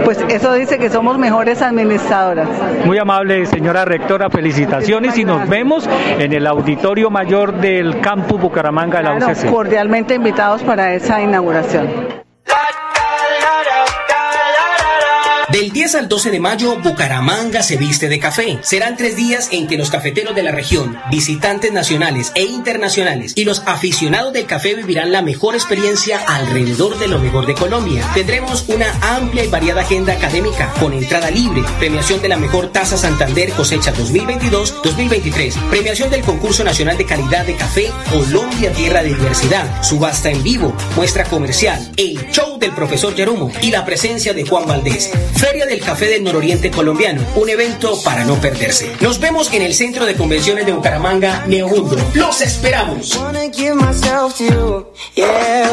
Pues 0.04 0.18
eso 0.28 0.52
dice 0.54 0.80
que 0.80 0.90
somos 0.90 1.18
mejores 1.18 1.62
administradoras. 1.62 2.48
Muy 2.84 2.98
amable, 2.98 3.46
señora 3.46 3.84
rectora, 3.84 4.28
felicitaciones 4.28 5.16
y 5.18 5.24
nos 5.24 5.48
vemos 5.48 5.88
en 6.18 6.32
el 6.32 6.48
auditorio 6.48 7.10
mayor 7.10 7.60
del 7.60 8.00
campus 8.00 8.40
Bucaramanga 8.40 8.98
de 8.98 9.04
la 9.04 9.14
UCC. 9.14 9.48
Cordialmente 9.52 10.16
invitados 10.16 10.64
para 10.64 10.94
esa 10.94 11.22
inauguración. 11.22 12.23
Del 15.54 15.70
10 15.70 15.94
al 15.94 16.08
12 16.08 16.32
de 16.32 16.40
mayo, 16.40 16.80
Bucaramanga 16.82 17.62
se 17.62 17.76
viste 17.76 18.08
de 18.08 18.18
café. 18.18 18.58
Serán 18.62 18.96
tres 18.96 19.14
días 19.14 19.50
en 19.52 19.68
que 19.68 19.76
los 19.76 19.88
cafeteros 19.88 20.34
de 20.34 20.42
la 20.42 20.50
región, 20.50 20.98
visitantes 21.12 21.70
nacionales 21.70 22.32
e 22.34 22.42
internacionales 22.42 23.34
y 23.36 23.44
los 23.44 23.62
aficionados 23.64 24.32
del 24.32 24.46
café 24.46 24.74
vivirán 24.74 25.12
la 25.12 25.22
mejor 25.22 25.54
experiencia 25.54 26.18
alrededor 26.26 26.98
de 26.98 27.06
lo 27.06 27.20
mejor 27.20 27.46
de 27.46 27.54
Colombia. 27.54 28.04
Tendremos 28.14 28.64
una 28.66 28.90
amplia 29.00 29.44
y 29.44 29.46
variada 29.46 29.82
agenda 29.82 30.14
académica 30.14 30.72
con 30.80 30.92
entrada 30.92 31.30
libre, 31.30 31.62
premiación 31.78 32.20
de 32.20 32.30
la 32.30 32.36
mejor 32.36 32.72
tasa 32.72 32.96
Santander 32.96 33.50
cosecha 33.50 33.94
2022-2023, 33.94 35.70
premiación 35.70 36.10
del 36.10 36.22
concurso 36.22 36.64
nacional 36.64 36.98
de 36.98 37.06
calidad 37.06 37.46
de 37.46 37.54
café 37.54 37.92
Colombia 38.10 38.72
Tierra 38.72 39.04
de 39.04 39.14
Diversidad, 39.14 39.84
subasta 39.84 40.30
en 40.30 40.42
vivo, 40.42 40.76
muestra 40.96 41.22
comercial, 41.26 41.92
el 41.96 42.28
show 42.32 42.58
del 42.58 42.72
profesor 42.72 43.14
Yarumo 43.14 43.52
y 43.62 43.70
la 43.70 43.84
presencia 43.84 44.34
de 44.34 44.44
Juan 44.44 44.66
Valdés. 44.66 45.12
Feria 45.44 45.66
del 45.66 45.80
Café 45.80 46.06
del 46.06 46.24
Nororiente 46.24 46.70
Colombiano, 46.70 47.22
un 47.36 47.50
evento 47.50 48.02
para 48.02 48.24
no 48.24 48.40
perderse. 48.40 48.96
Nos 49.02 49.20
vemos 49.20 49.52
en 49.52 49.60
el 49.60 49.74
Centro 49.74 50.06
de 50.06 50.14
Convenciones 50.14 50.64
de 50.64 50.72
Bucaramanga, 50.72 51.44
Neomundo. 51.46 51.98
¡Los 52.14 52.40
esperamos! 52.40 53.14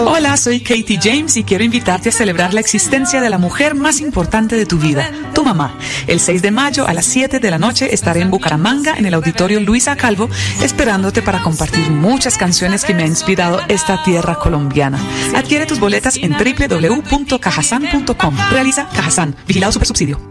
Hola, 0.06 0.38
soy 0.38 0.62
Katie 0.62 1.00
James 1.02 1.38
y 1.38 1.44
quiero 1.44 1.64
invitarte 1.64 2.10
a 2.10 2.12
celebrar 2.12 2.54
la 2.54 2.60
existencia 2.60 3.22
de 3.22 3.30
la 3.30 3.38
mujer 3.38 3.76
más 3.76 4.02
importante 4.02 4.56
de 4.56 4.66
tu 4.66 4.78
vida, 4.78 5.12
tu 5.34 5.44
mamá. 5.44 5.76
El 6.08 6.20
6 6.20 6.42
de 6.42 6.52
mayo 6.52 6.88
a 6.88 6.94
las 6.94 7.06
7 7.06 7.40
de 7.40 7.52
la 7.52 7.60
noche 7.60 7.94
estaré 7.94 8.22
en 8.22 8.32
Bucaramanga, 8.32 8.96
en 8.98 9.06
el 9.06 9.14
Auditorio 9.14 9.60
Luisa 9.60 9.96
Calvo, 9.96 10.30
esperándote 10.62 11.22
para 11.22 11.44
compartir 11.44 11.90
muchas 11.92 12.38
canciones 12.38 12.84
que 12.84 12.94
me 12.94 13.04
han 13.04 13.10
inspirado 13.10 13.60
esta 13.68 14.04
tierra 14.04 14.36
colombiana. 14.36 15.00
Adquiere 15.36 15.66
tus 15.66 15.80
boletas 15.80 16.18
en 16.18 16.34
www.cajasan.com. 16.34 18.38
Realiza 18.52 18.88
Cajasan 18.90 19.36
Vigilado 19.48 19.74
Subsidio. 19.74 20.31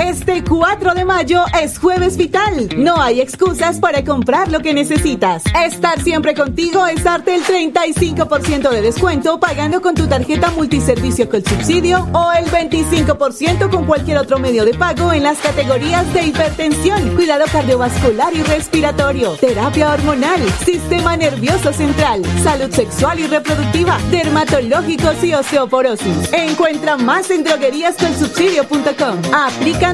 Este 0.00 0.42
4 0.42 0.94
de 0.94 1.04
mayo 1.04 1.44
es 1.60 1.78
jueves 1.78 2.16
vital. 2.16 2.70
No 2.74 3.00
hay 3.02 3.20
excusas 3.20 3.78
para 3.80 4.02
comprar 4.02 4.50
lo 4.50 4.60
que 4.60 4.72
necesitas. 4.72 5.42
Estar 5.66 6.00
siempre 6.00 6.34
contigo 6.34 6.86
es 6.86 7.04
darte 7.04 7.34
el 7.34 7.44
35% 7.44 8.70
de 8.70 8.80
descuento 8.80 9.38
pagando 9.38 9.82
con 9.82 9.94
tu 9.94 10.06
tarjeta 10.06 10.50
multiservicio 10.52 11.28
con 11.28 11.44
subsidio 11.44 12.08
o 12.12 12.32
el 12.32 12.46
25% 12.46 13.70
con 13.70 13.84
cualquier 13.84 14.16
otro 14.18 14.38
medio 14.38 14.64
de 14.64 14.72
pago 14.72 15.12
en 15.12 15.22
las 15.22 15.38
categorías 15.38 16.10
de 16.14 16.22
hipertensión, 16.28 17.14
cuidado 17.14 17.44
cardiovascular 17.52 18.34
y 18.34 18.42
respiratorio, 18.42 19.32
terapia 19.32 19.92
hormonal, 19.92 20.40
sistema 20.64 21.16
nervioso 21.18 21.74
central, 21.74 22.22
salud 22.42 22.70
sexual 22.72 23.20
y 23.20 23.26
reproductiva, 23.26 23.98
dermatológicos 24.10 25.22
y 25.22 25.34
osteoporosis. 25.34 26.32
Encuentra 26.32 26.96
más 26.96 27.30
en 27.30 27.44
drogueríascolsubsidio.com. 27.44 29.18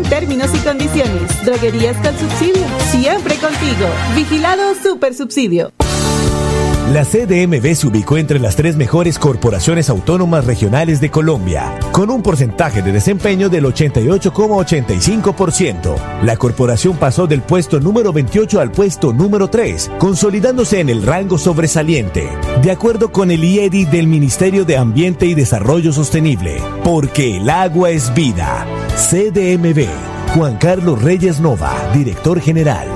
Términos 0.03 0.51
y 0.55 0.59
condiciones. 0.59 1.45
Droguerías 1.45 1.97
con 1.97 2.17
subsidio. 2.19 2.67
Siempre 2.91 3.37
contigo. 3.37 3.87
Vigilado 4.15 4.75
Super 4.75 5.15
Subsidio. 5.15 5.73
La 6.93 7.05
CDMB 7.05 7.75
se 7.75 7.89
ubicó 7.89 8.17
entre 8.17 8.39
las 8.39 8.55
tres 8.55 8.77
mejores 8.77 9.19
corporaciones 9.19 9.91
autónomas 9.91 10.45
regionales 10.45 11.01
de 11.01 11.11
Colombia, 11.11 11.77
con 11.91 12.11
un 12.11 12.23
porcentaje 12.23 12.81
de 12.81 12.93
desempeño 12.93 13.49
del 13.49 13.65
88,85%. 13.65 15.97
La 16.23 16.37
corporación 16.37 16.97
pasó 16.97 17.27
del 17.27 17.43
puesto 17.43 17.81
número 17.81 18.13
28 18.13 18.61
al 18.61 18.71
puesto 18.71 19.13
número 19.13 19.49
3, 19.49 19.91
consolidándose 19.99 20.79
en 20.79 20.89
el 20.89 21.03
rango 21.03 21.39
sobresaliente, 21.39 22.29
de 22.63 22.71
acuerdo 22.71 23.11
con 23.11 23.33
el 23.33 23.43
IEDI 23.43 23.87
del 23.87 24.07
Ministerio 24.07 24.65
de 24.65 24.77
Ambiente 24.77 25.27
y 25.27 25.35
Desarrollo 25.35 25.93
Sostenible, 25.93 26.63
porque 26.85 27.39
el 27.39 27.51
agua 27.51 27.91
es 27.91 28.15
vida. 28.15 28.65
CDMB. 29.11 29.89
Juan 30.37 30.57
Carlos 30.59 31.03
Reyes 31.03 31.41
Nova, 31.41 31.73
director 31.93 32.41
general. 32.41 32.96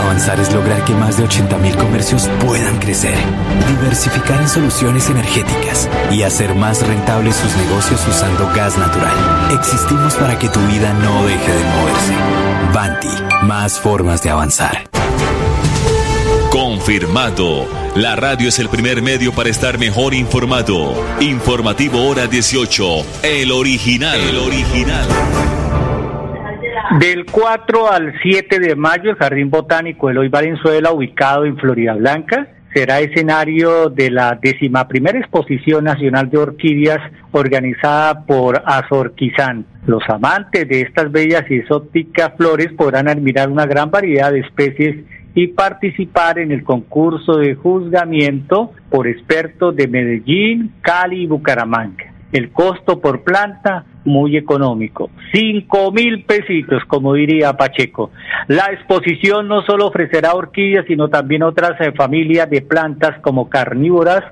Avanzar 0.00 0.40
es 0.40 0.50
lograr 0.54 0.82
que 0.86 0.94
más 0.94 1.18
de 1.18 1.24
80.000 1.24 1.76
comercios 1.76 2.28
puedan 2.46 2.78
crecer, 2.78 3.14
diversificar 3.68 4.40
en 4.40 4.48
soluciones 4.48 5.10
energéticas 5.10 5.90
y 6.10 6.22
hacer 6.22 6.54
más 6.54 6.86
rentables 6.86 7.36
sus 7.36 7.54
negocios 7.56 8.00
usando 8.08 8.50
gas 8.54 8.78
natural. 8.78 9.14
Existimos 9.52 10.14
para 10.14 10.38
que 10.38 10.48
tu 10.48 10.58
vida 10.68 10.94
no 10.94 11.26
deje 11.26 11.52
de 11.52 11.64
moverse. 11.64 12.14
Banti, 12.72 13.44
más 13.44 13.78
formas 13.78 14.22
de 14.22 14.30
avanzar. 14.30 14.88
Confirmado. 16.50 17.68
La 17.94 18.16
radio 18.16 18.48
es 18.48 18.58
el 18.58 18.70
primer 18.70 19.02
medio 19.02 19.32
para 19.32 19.50
estar 19.50 19.78
mejor 19.78 20.14
informado. 20.14 20.94
Informativo 21.20 22.06
Hora 22.08 22.26
18. 22.26 22.84
El 23.22 23.52
original. 23.52 24.18
El 24.18 24.38
original. 24.38 25.06
Del 26.98 27.24
4 27.24 27.92
al 27.92 28.14
7 28.20 28.58
de 28.58 28.74
mayo, 28.74 29.10
el 29.10 29.16
Jardín 29.16 29.48
Botánico 29.48 30.10
Eloy 30.10 30.28
Valenzuela, 30.28 30.90
ubicado 30.90 31.44
en 31.44 31.56
Florida 31.56 31.94
Blanca, 31.94 32.48
será 32.74 32.98
escenario 32.98 33.90
de 33.90 34.10
la 34.10 34.36
decimaprimera 34.42 35.20
Exposición 35.20 35.84
Nacional 35.84 36.30
de 36.30 36.38
Orquídeas 36.38 36.98
organizada 37.30 38.26
por 38.26 38.60
Azorquizán. 38.66 39.66
Los 39.86 40.02
amantes 40.08 40.68
de 40.68 40.80
estas 40.80 41.12
bellas 41.12 41.44
y 41.48 41.58
exóticas 41.58 42.32
flores 42.36 42.72
podrán 42.76 43.08
admirar 43.08 43.50
una 43.50 43.66
gran 43.66 43.92
variedad 43.92 44.32
de 44.32 44.40
especies 44.40 45.04
y 45.36 45.46
participar 45.46 46.40
en 46.40 46.50
el 46.50 46.64
concurso 46.64 47.36
de 47.36 47.54
juzgamiento 47.54 48.72
por 48.90 49.06
expertos 49.06 49.76
de 49.76 49.86
Medellín, 49.86 50.72
Cali 50.82 51.22
y 51.22 51.26
Bucaramanga. 51.28 52.06
el 52.32 52.50
costo 52.50 53.00
por 53.00 53.22
planta 53.22 53.84
muy 54.04 54.36
económico, 54.36 55.10
cinco 55.32 55.92
mil 55.92 56.24
pesitos, 56.24 56.84
como 56.86 57.14
diría 57.14 57.52
Pacheco. 57.52 58.10
La 58.48 58.66
exposición 58.66 59.48
no 59.48 59.62
solo 59.62 59.86
ofrecerá 59.86 60.34
orquídeas, 60.34 60.86
sino 60.86 61.08
también 61.08 61.42
otras 61.42 61.80
eh, 61.80 61.92
familias 61.92 62.48
de 62.48 62.62
plantas 62.62 63.20
como 63.20 63.48
carnívoras, 63.48 64.22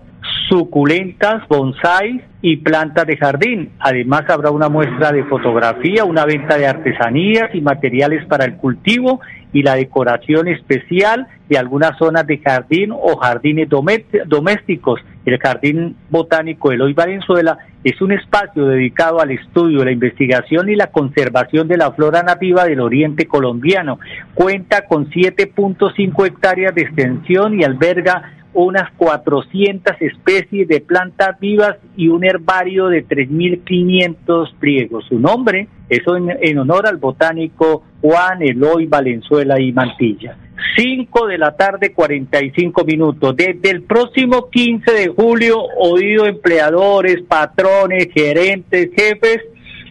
suculentas, 0.48 1.46
bonsai 1.48 2.22
y 2.40 2.56
plantas 2.58 3.06
de 3.06 3.16
jardín. 3.16 3.70
Además 3.78 4.22
habrá 4.28 4.50
una 4.50 4.68
muestra 4.68 5.12
de 5.12 5.24
fotografía, 5.24 6.04
una 6.04 6.24
venta 6.24 6.56
de 6.56 6.66
artesanías 6.66 7.54
y 7.54 7.60
materiales 7.60 8.24
para 8.26 8.44
el 8.44 8.56
cultivo 8.56 9.20
y 9.52 9.62
la 9.62 9.74
decoración 9.74 10.48
especial 10.48 11.26
de 11.48 11.58
algunas 11.58 11.96
zonas 11.98 12.26
de 12.26 12.38
jardín 12.38 12.90
o 12.92 13.16
jardines 13.16 13.68
domésticos. 13.68 15.00
El 15.24 15.38
Jardín 15.38 15.96
Botánico 16.10 16.72
Eloy 16.72 16.92
Valenzuela 16.94 17.58
es 17.84 18.00
un 18.00 18.12
espacio 18.12 18.66
dedicado 18.66 19.20
al 19.20 19.30
estudio, 19.30 19.84
la 19.84 19.92
investigación 19.92 20.68
y 20.68 20.76
la 20.76 20.88
conservación 20.88 21.68
de 21.68 21.76
la 21.76 21.92
flora 21.92 22.22
nativa 22.22 22.64
del 22.64 22.80
oriente 22.80 23.26
colombiano. 23.26 23.98
Cuenta 24.34 24.86
con 24.86 25.10
7.5 25.10 26.26
hectáreas 26.26 26.74
de 26.74 26.82
extensión 26.82 27.58
y 27.58 27.64
alberga 27.64 28.34
unas 28.64 28.90
400 28.96 29.94
especies 30.00 30.66
de 30.66 30.80
plantas 30.80 31.38
vivas 31.38 31.76
y 31.96 32.08
un 32.08 32.24
herbario 32.24 32.88
de 32.88 33.06
3.500 33.06 34.52
pliegos. 34.58 35.04
Su 35.08 35.20
nombre 35.20 35.68
es 35.88 36.00
en, 36.40 36.58
honor 36.58 36.88
al 36.88 36.96
botánico 36.96 37.84
Juan 38.00 38.42
Eloy 38.42 38.86
Valenzuela 38.86 39.60
y 39.60 39.72
Mantilla. 39.72 40.36
5 40.76 41.26
de 41.28 41.38
la 41.38 41.56
tarde, 41.56 41.92
45 41.92 42.84
minutos. 42.84 43.36
Desde 43.36 43.70
el 43.70 43.82
próximo 43.82 44.48
15 44.50 44.92
de 44.92 45.08
julio, 45.08 45.60
oído 45.78 46.26
empleadores, 46.26 47.22
patrones, 47.28 48.08
gerentes, 48.12 48.90
jefes, 48.96 49.40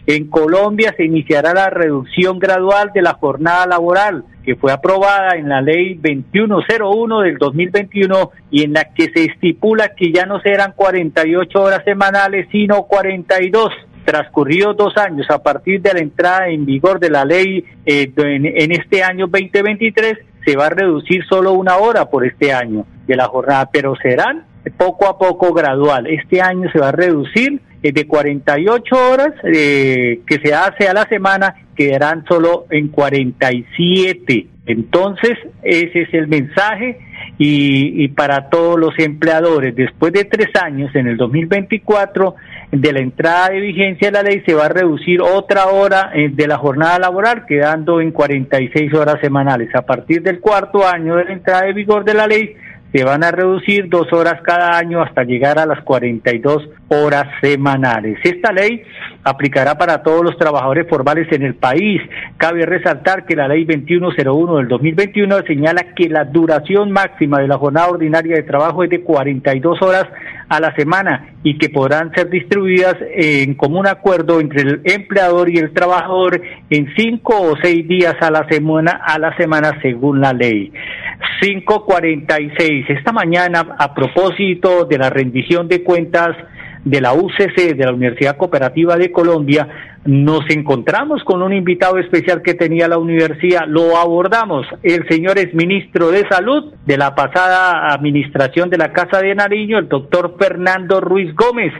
en 0.08 0.28
Colombia 0.28 0.94
se 0.96 1.04
iniciará 1.04 1.52
la 1.52 1.68
reducción 1.68 2.38
gradual 2.38 2.92
de 2.94 3.02
la 3.02 3.12
jornada 3.12 3.66
laboral 3.66 4.24
que 4.42 4.56
fue 4.56 4.72
aprobada 4.72 5.36
en 5.36 5.50
la 5.50 5.60
ley 5.60 5.96
2101 5.96 7.20
del 7.20 7.36
2021 7.36 8.30
y 8.50 8.64
en 8.64 8.72
la 8.72 8.84
que 8.94 9.10
se 9.14 9.26
estipula 9.26 9.94
que 9.94 10.10
ya 10.10 10.24
no 10.24 10.40
serán 10.40 10.72
48 10.74 11.62
horas 11.62 11.84
semanales, 11.84 12.48
sino 12.50 12.84
42 12.84 13.68
transcurridos 14.06 14.78
dos 14.78 14.96
años 14.96 15.26
a 15.28 15.42
partir 15.42 15.82
de 15.82 15.92
la 15.92 16.00
entrada 16.00 16.48
en 16.48 16.64
vigor 16.64 16.98
de 17.00 17.10
la 17.10 17.26
ley 17.26 17.62
eh, 17.84 18.10
en, 18.16 18.72
este 18.72 19.02
año 19.02 19.26
2023, 19.26 20.14
se 20.42 20.56
va 20.56 20.68
a 20.68 20.70
reducir 20.70 21.22
solo 21.26 21.52
una 21.52 21.76
hora 21.76 22.06
por 22.06 22.24
este 22.24 22.54
año 22.54 22.86
de 23.06 23.14
la 23.14 23.26
jornada, 23.26 23.68
pero 23.70 23.94
serán 23.96 24.46
poco 24.78 25.06
a 25.06 25.18
poco 25.18 25.52
gradual. 25.52 26.06
Este 26.06 26.40
año 26.40 26.70
se 26.72 26.78
va 26.78 26.88
a 26.88 26.92
reducir 26.92 27.60
de 27.82 28.06
48 28.06 28.96
horas 29.10 29.34
eh, 29.44 30.20
que 30.26 30.38
se 30.42 30.54
hace 30.54 30.88
a 30.88 30.94
la 30.94 31.08
semana, 31.08 31.54
quedarán 31.76 32.24
solo 32.28 32.66
en 32.70 32.88
47. 32.88 34.46
Entonces, 34.66 35.38
ese 35.62 36.02
es 36.02 36.12
el 36.12 36.28
mensaje 36.28 36.98
y, 37.38 38.04
y, 38.04 38.08
para 38.08 38.50
todos 38.50 38.78
los 38.78 38.98
empleadores, 38.98 39.74
después 39.74 40.12
de 40.12 40.24
tres 40.24 40.48
años, 40.60 40.94
en 40.94 41.06
el 41.06 41.16
2024, 41.16 42.34
de 42.72 42.92
la 42.92 43.00
entrada 43.00 43.48
de 43.50 43.60
vigencia 43.60 44.08
de 44.08 44.12
la 44.12 44.22
ley, 44.22 44.42
se 44.44 44.54
va 44.54 44.66
a 44.66 44.68
reducir 44.68 45.22
otra 45.22 45.68
hora 45.68 46.10
eh, 46.14 46.28
de 46.30 46.46
la 46.46 46.58
jornada 46.58 46.98
laboral, 46.98 47.46
quedando 47.46 48.00
en 48.00 48.10
46 48.10 48.92
horas 48.92 49.20
semanales. 49.22 49.74
A 49.74 49.82
partir 49.82 50.22
del 50.22 50.40
cuarto 50.40 50.86
año 50.86 51.16
de 51.16 51.24
la 51.24 51.32
entrada 51.32 51.64
de 51.64 51.72
vigor 51.72 52.04
de 52.04 52.14
la 52.14 52.26
ley, 52.26 52.54
se 52.92 53.04
van 53.04 53.24
a 53.24 53.30
reducir 53.30 53.88
dos 53.88 54.12
horas 54.12 54.40
cada 54.42 54.76
año 54.76 55.02
hasta 55.02 55.24
llegar 55.24 55.58
a 55.58 55.66
las 55.66 55.82
42 55.82 56.68
horas 56.88 57.26
semanales. 57.40 58.18
Esta 58.24 58.52
ley 58.52 58.82
aplicará 59.24 59.76
para 59.76 60.02
todos 60.02 60.24
los 60.24 60.36
trabajadores 60.38 60.88
formales 60.88 61.30
en 61.32 61.42
el 61.42 61.54
país. 61.54 62.00
Cabe 62.36 62.64
resaltar 62.64 63.26
que 63.26 63.36
la 63.36 63.48
ley 63.48 63.64
2101 63.64 64.56
del 64.56 64.68
2021 64.68 65.38
señala 65.46 65.94
que 65.94 66.08
la 66.08 66.24
duración 66.24 66.90
máxima 66.90 67.40
de 67.40 67.48
la 67.48 67.58
jornada 67.58 67.88
ordinaria 67.88 68.36
de 68.36 68.42
trabajo 68.42 68.84
es 68.84 68.90
de 68.90 69.02
42 69.02 69.82
horas 69.82 70.06
a 70.48 70.60
la 70.60 70.74
semana 70.74 71.34
y 71.42 71.58
que 71.58 71.68
podrán 71.68 72.10
ser 72.14 72.30
distribuidas 72.30 72.96
en 73.14 73.54
común 73.54 73.86
acuerdo 73.86 74.40
entre 74.40 74.62
el 74.62 74.80
empleador 74.84 75.50
y 75.50 75.58
el 75.58 75.72
trabajador 75.74 76.40
en 76.70 76.88
cinco 76.96 77.38
o 77.38 77.54
seis 77.62 77.86
días 77.86 78.16
a 78.20 78.30
la 78.30 78.48
semana 78.48 79.00
a 79.04 79.18
la 79.18 79.36
semana 79.36 79.78
según 79.82 80.20
la 80.22 80.32
ley. 80.32 80.72
546. 81.40 82.86
Esta 82.88 83.12
mañana, 83.12 83.76
a 83.78 83.94
propósito 83.94 84.84
de 84.86 84.98
la 84.98 85.10
rendición 85.10 85.68
de 85.68 85.82
cuentas 85.82 86.36
de 86.84 87.00
la 87.00 87.12
UCC, 87.12 87.76
de 87.76 87.84
la 87.84 87.92
Universidad 87.92 88.36
Cooperativa 88.36 88.96
de 88.96 89.10
Colombia, 89.12 89.68
nos 90.04 90.48
encontramos 90.48 91.22
con 91.24 91.42
un 91.42 91.52
invitado 91.52 91.98
especial 91.98 92.40
que 92.42 92.54
tenía 92.54 92.88
la 92.88 92.98
universidad, 92.98 93.66
lo 93.66 93.96
abordamos, 93.96 94.66
el 94.82 95.06
señor 95.08 95.38
es 95.38 95.52
ministro 95.52 96.10
de 96.10 96.26
Salud 96.28 96.72
de 96.86 96.96
la 96.96 97.14
pasada 97.14 97.92
administración 97.92 98.70
de 98.70 98.78
la 98.78 98.92
Casa 98.92 99.20
de 99.20 99.34
Nariño, 99.34 99.78
el 99.78 99.88
doctor 99.88 100.36
Fernando 100.38 101.00
Ruiz 101.00 101.34
Gómez. 101.34 101.72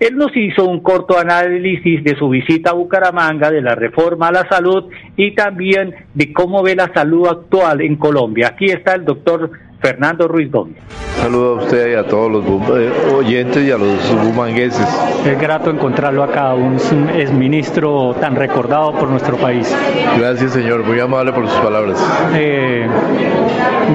Él 0.00 0.16
nos 0.16 0.36
hizo 0.36 0.64
un 0.64 0.80
corto 0.80 1.18
análisis 1.18 2.02
de 2.02 2.16
su 2.16 2.28
visita 2.28 2.70
a 2.70 2.74
Bucaramanga, 2.74 3.50
de 3.50 3.62
la 3.62 3.74
reforma 3.74 4.28
a 4.28 4.32
la 4.32 4.48
salud 4.48 4.90
y 5.16 5.34
también 5.34 5.94
de 6.14 6.32
cómo 6.32 6.62
ve 6.62 6.74
la 6.74 6.92
salud 6.92 7.28
actual 7.28 7.80
en 7.80 7.96
Colombia. 7.96 8.48
Aquí 8.48 8.66
está 8.66 8.94
el 8.94 9.04
doctor 9.04 9.50
Fernando 9.84 10.26
Ruiz 10.26 10.50
Gómez. 10.50 10.78
Saludo 11.20 11.60
a 11.60 11.62
usted 11.62 11.92
y 11.92 11.94
a 11.94 12.04
todos 12.06 12.32
los 12.32 12.44
eh, 12.78 12.90
oyentes 13.14 13.68
y 13.68 13.70
a 13.70 13.76
los 13.76 14.24
bumangueses. 14.24 14.88
Es 15.26 15.38
grato 15.38 15.70
encontrarlo 15.70 16.22
acá, 16.22 16.54
un 16.54 16.78
exministro 17.14 18.14
tan 18.18 18.34
recordado 18.34 18.92
por 18.92 19.10
nuestro 19.10 19.36
país. 19.36 19.70
Gracias, 20.18 20.52
señor, 20.52 20.84
muy 20.84 20.98
amable 21.00 21.34
por 21.34 21.46
sus 21.46 21.58
palabras. 21.58 22.02
Eh, 22.34 22.86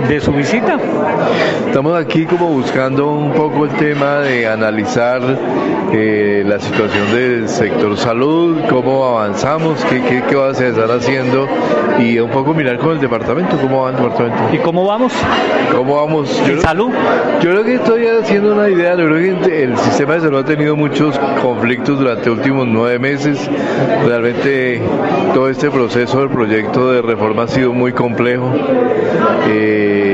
¿De 0.08 0.20
su 0.20 0.32
visita? 0.32 0.78
Estamos 1.66 1.98
aquí 1.98 2.26
como 2.26 2.50
buscando 2.50 3.12
un 3.12 3.32
poco 3.34 3.66
el 3.66 3.72
tema 3.72 4.20
de 4.20 4.48
analizar 4.48 5.22
eh, 5.92 6.39
la 6.50 6.60
situación 6.60 7.12
del 7.14 7.48
sector 7.48 7.96
salud, 7.96 8.58
cómo 8.68 9.06
avanzamos, 9.06 9.86
qué, 9.86 10.24
qué, 10.28 10.36
va 10.36 10.48
a 10.48 10.52
estar 10.52 10.90
haciendo 10.90 11.48
y 12.00 12.18
un 12.18 12.32
poco 12.32 12.56
mirar 12.56 12.80
con 12.80 12.94
el 12.94 13.00
departamento, 13.00 13.56
cómo 13.62 13.84
va 13.84 13.92
el 13.92 13.98
departamento. 13.98 14.56
¿Y 14.56 14.58
cómo 14.58 14.84
vamos? 14.84 15.14
¿Cómo 15.72 15.98
vamos? 15.98 16.42
Yo, 16.48 16.60
salud? 16.62 16.90
Yo 17.40 17.52
creo 17.52 17.64
que 17.64 17.76
estoy 17.76 18.08
haciendo 18.08 18.54
una 18.54 18.68
idea, 18.68 18.96
yo 18.96 19.06
creo 19.06 19.42
que 19.42 19.64
el 19.64 19.78
sistema 19.78 20.16
de 20.16 20.22
salud 20.22 20.40
ha 20.40 20.46
tenido 20.46 20.76
muchos 20.76 21.20
conflictos 21.40 22.00
durante 22.00 22.28
los 22.30 22.40
últimos 22.40 22.68
nueve 22.68 22.98
meses. 22.98 23.48
Realmente 24.08 24.82
todo 25.36 25.50
este 25.50 25.70
proceso 25.70 26.22
del 26.22 26.30
proyecto 26.30 26.92
de 26.92 27.04
reforma 27.04 27.44
ha 27.44 27.48
sido 27.48 27.74
muy 27.74 27.94
complejo. 27.94 28.52
Eh, 29.48 30.09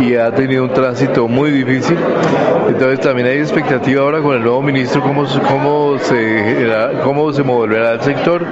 y 0.00 0.14
ha 0.14 0.30
tenido 0.32 0.64
un 0.64 0.72
tránsito 0.72 1.28
muy 1.28 1.50
difícil. 1.50 1.96
Entonces 2.68 3.00
también 3.00 3.28
hay 3.28 3.38
expectativa 3.38 4.02
ahora 4.02 4.20
con 4.20 4.34
el 4.36 4.42
nuevo 4.42 4.60
ministro 4.60 5.02
cómo, 5.02 5.24
cómo, 5.48 5.98
se, 5.98 6.68
cómo 7.04 7.32
se 7.32 7.42
moverá 7.42 7.92
el 7.92 8.00
sector 8.00 8.44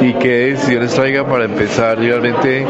y 0.00 0.12
qué 0.14 0.50
decisiones 0.50 0.94
traiga 0.94 1.24
para 1.24 1.44
empezar 1.44 1.98
realmente 1.98 2.66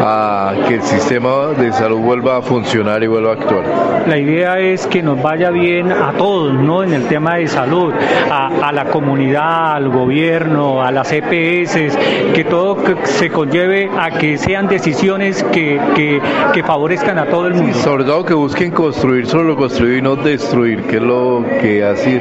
a 0.00 0.54
que 0.66 0.74
el 0.74 0.82
sistema 0.82 1.48
de 1.56 1.72
salud 1.72 2.00
vuelva 2.00 2.38
a 2.38 2.42
funcionar 2.42 3.02
y 3.02 3.06
vuelva 3.06 3.30
a 3.30 3.34
actuar. 3.34 3.64
La 4.06 4.18
idea 4.18 4.58
es 4.58 4.86
que 4.86 5.02
nos 5.02 5.22
vaya 5.22 5.50
bien 5.50 5.92
a 5.92 6.12
todos, 6.12 6.52
¿no? 6.54 6.82
En 6.82 6.92
el 6.92 7.06
tema 7.06 7.36
de 7.36 7.46
salud, 7.46 7.92
a, 8.30 8.72
la 8.72 8.86
comunidad, 8.86 9.74
al 9.74 9.88
gobierno, 9.88 10.82
a 10.82 10.90
las 10.90 11.12
EPS, 11.12 11.96
que 12.34 12.44
todo 12.48 12.78
se 13.04 13.30
conlleve 13.30 13.90
a 13.98 14.10
que 14.10 14.38
sean 14.38 14.68
decisiones 14.68 15.42
que, 15.44 15.80
que, 15.94 16.20
que 16.52 16.62
favorezcan 16.62 17.18
a 17.18 17.26
todo 17.26 17.46
el 17.46 17.54
mundo 17.54 17.69
sobre 17.74 18.04
todo 18.04 18.24
que 18.24 18.34
busquen 18.34 18.70
construir 18.70 19.26
solo 19.26 19.56
construir 19.56 19.98
y 19.98 20.02
no 20.02 20.16
destruir, 20.16 20.82
que 20.84 20.96
es 20.96 21.02
lo 21.02 21.44
que 21.60 21.84
así 21.84 22.18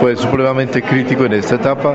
fue 0.00 0.16
supremamente 0.16 0.82
crítico 0.82 1.24
en 1.24 1.34
esta 1.34 1.56
etapa. 1.56 1.94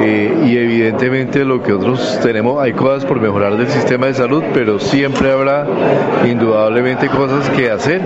Eh, 0.00 0.44
y 0.44 0.56
evidentemente 0.56 1.44
lo 1.44 1.62
que 1.62 1.72
otros 1.72 2.20
tenemos, 2.22 2.62
hay 2.62 2.72
cosas 2.72 3.04
por 3.04 3.20
mejorar 3.20 3.56
del 3.56 3.68
sistema 3.68 4.06
de 4.06 4.14
salud, 4.14 4.42
pero 4.52 4.78
siempre 4.78 5.32
habrá 5.32 5.66
indudablemente 6.28 7.08
cosas 7.08 7.48
que 7.50 7.70
hacer, 7.70 8.00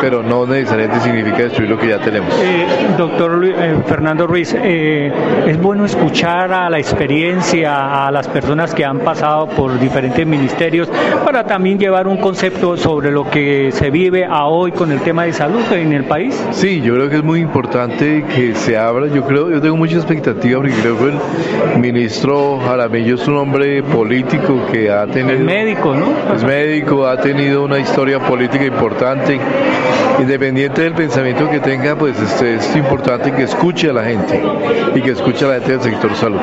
pero 0.00 0.22
no 0.22 0.46
necesariamente 0.46 1.00
significa 1.00 1.38
destruir 1.38 1.70
lo 1.70 1.78
que 1.78 1.88
ya 1.88 1.98
tenemos. 1.98 2.32
Eh, 2.42 2.66
doctor 2.96 3.44
eh, 3.44 3.76
Fernando 3.86 4.26
Ruiz, 4.26 4.54
es 4.54 5.60
bueno 5.60 5.84
escuchar 5.84 6.52
a 6.52 6.70
la 6.70 6.78
experiencia, 6.78 8.06
a 8.06 8.10
las 8.10 8.28
personas 8.28 8.74
que 8.74 8.84
han 8.84 9.00
pasado 9.00 9.48
por 9.48 9.78
diferentes 9.78 10.26
ministerios, 10.26 10.88
para 11.24 11.44
también 11.44 11.78
llevar 11.78 12.06
un 12.06 12.18
concepto 12.18 12.76
sobre 12.76 13.10
lo 13.10 13.28
que 13.28 13.40
que 13.40 13.70
se 13.72 13.90
vive 13.90 14.24
a 14.24 14.44
hoy 14.44 14.72
con 14.72 14.92
el 14.92 15.00
tema 15.00 15.24
de 15.24 15.32
salud 15.32 15.62
en 15.72 15.92
el 15.92 16.04
país? 16.04 16.38
Sí, 16.50 16.80
yo 16.82 16.94
creo 16.94 17.08
que 17.08 17.16
es 17.16 17.24
muy 17.24 17.40
importante 17.40 18.24
que 18.34 18.54
se 18.54 18.76
abra. 18.76 19.06
Yo 19.06 19.24
creo, 19.24 19.50
yo 19.50 19.60
tengo 19.60 19.76
mucha 19.76 19.96
expectativa 19.96 20.60
porque 20.60 20.74
creo 20.74 20.98
que 20.98 21.04
el 21.04 21.19
ministro 21.78 22.58
Jaramillo 22.60 23.14
es 23.14 23.26
un 23.28 23.36
hombre 23.36 23.82
político 23.82 24.66
que 24.70 24.90
ha 24.90 25.06
tenido. 25.06 25.32
Es 25.32 25.40
médico, 25.40 25.94
¿no? 25.94 26.34
Es 26.34 26.44
médico, 26.44 27.06
ha 27.06 27.16
tenido 27.20 27.64
una 27.64 27.78
historia 27.78 28.18
política 28.18 28.64
importante. 28.64 29.38
Independiente 30.18 30.82
del 30.82 30.92
pensamiento 30.92 31.48
que 31.48 31.60
tenga, 31.60 31.96
pues 31.96 32.20
este, 32.20 32.56
es 32.56 32.76
importante 32.76 33.32
que 33.32 33.44
escuche 33.44 33.88
a 33.88 33.92
la 33.94 34.04
gente 34.04 34.42
y 34.94 35.00
que 35.00 35.12
escuche 35.12 35.46
a 35.46 35.48
la 35.48 35.54
gente 35.54 35.72
del 35.72 35.80
sector 35.80 36.14
salud. 36.14 36.38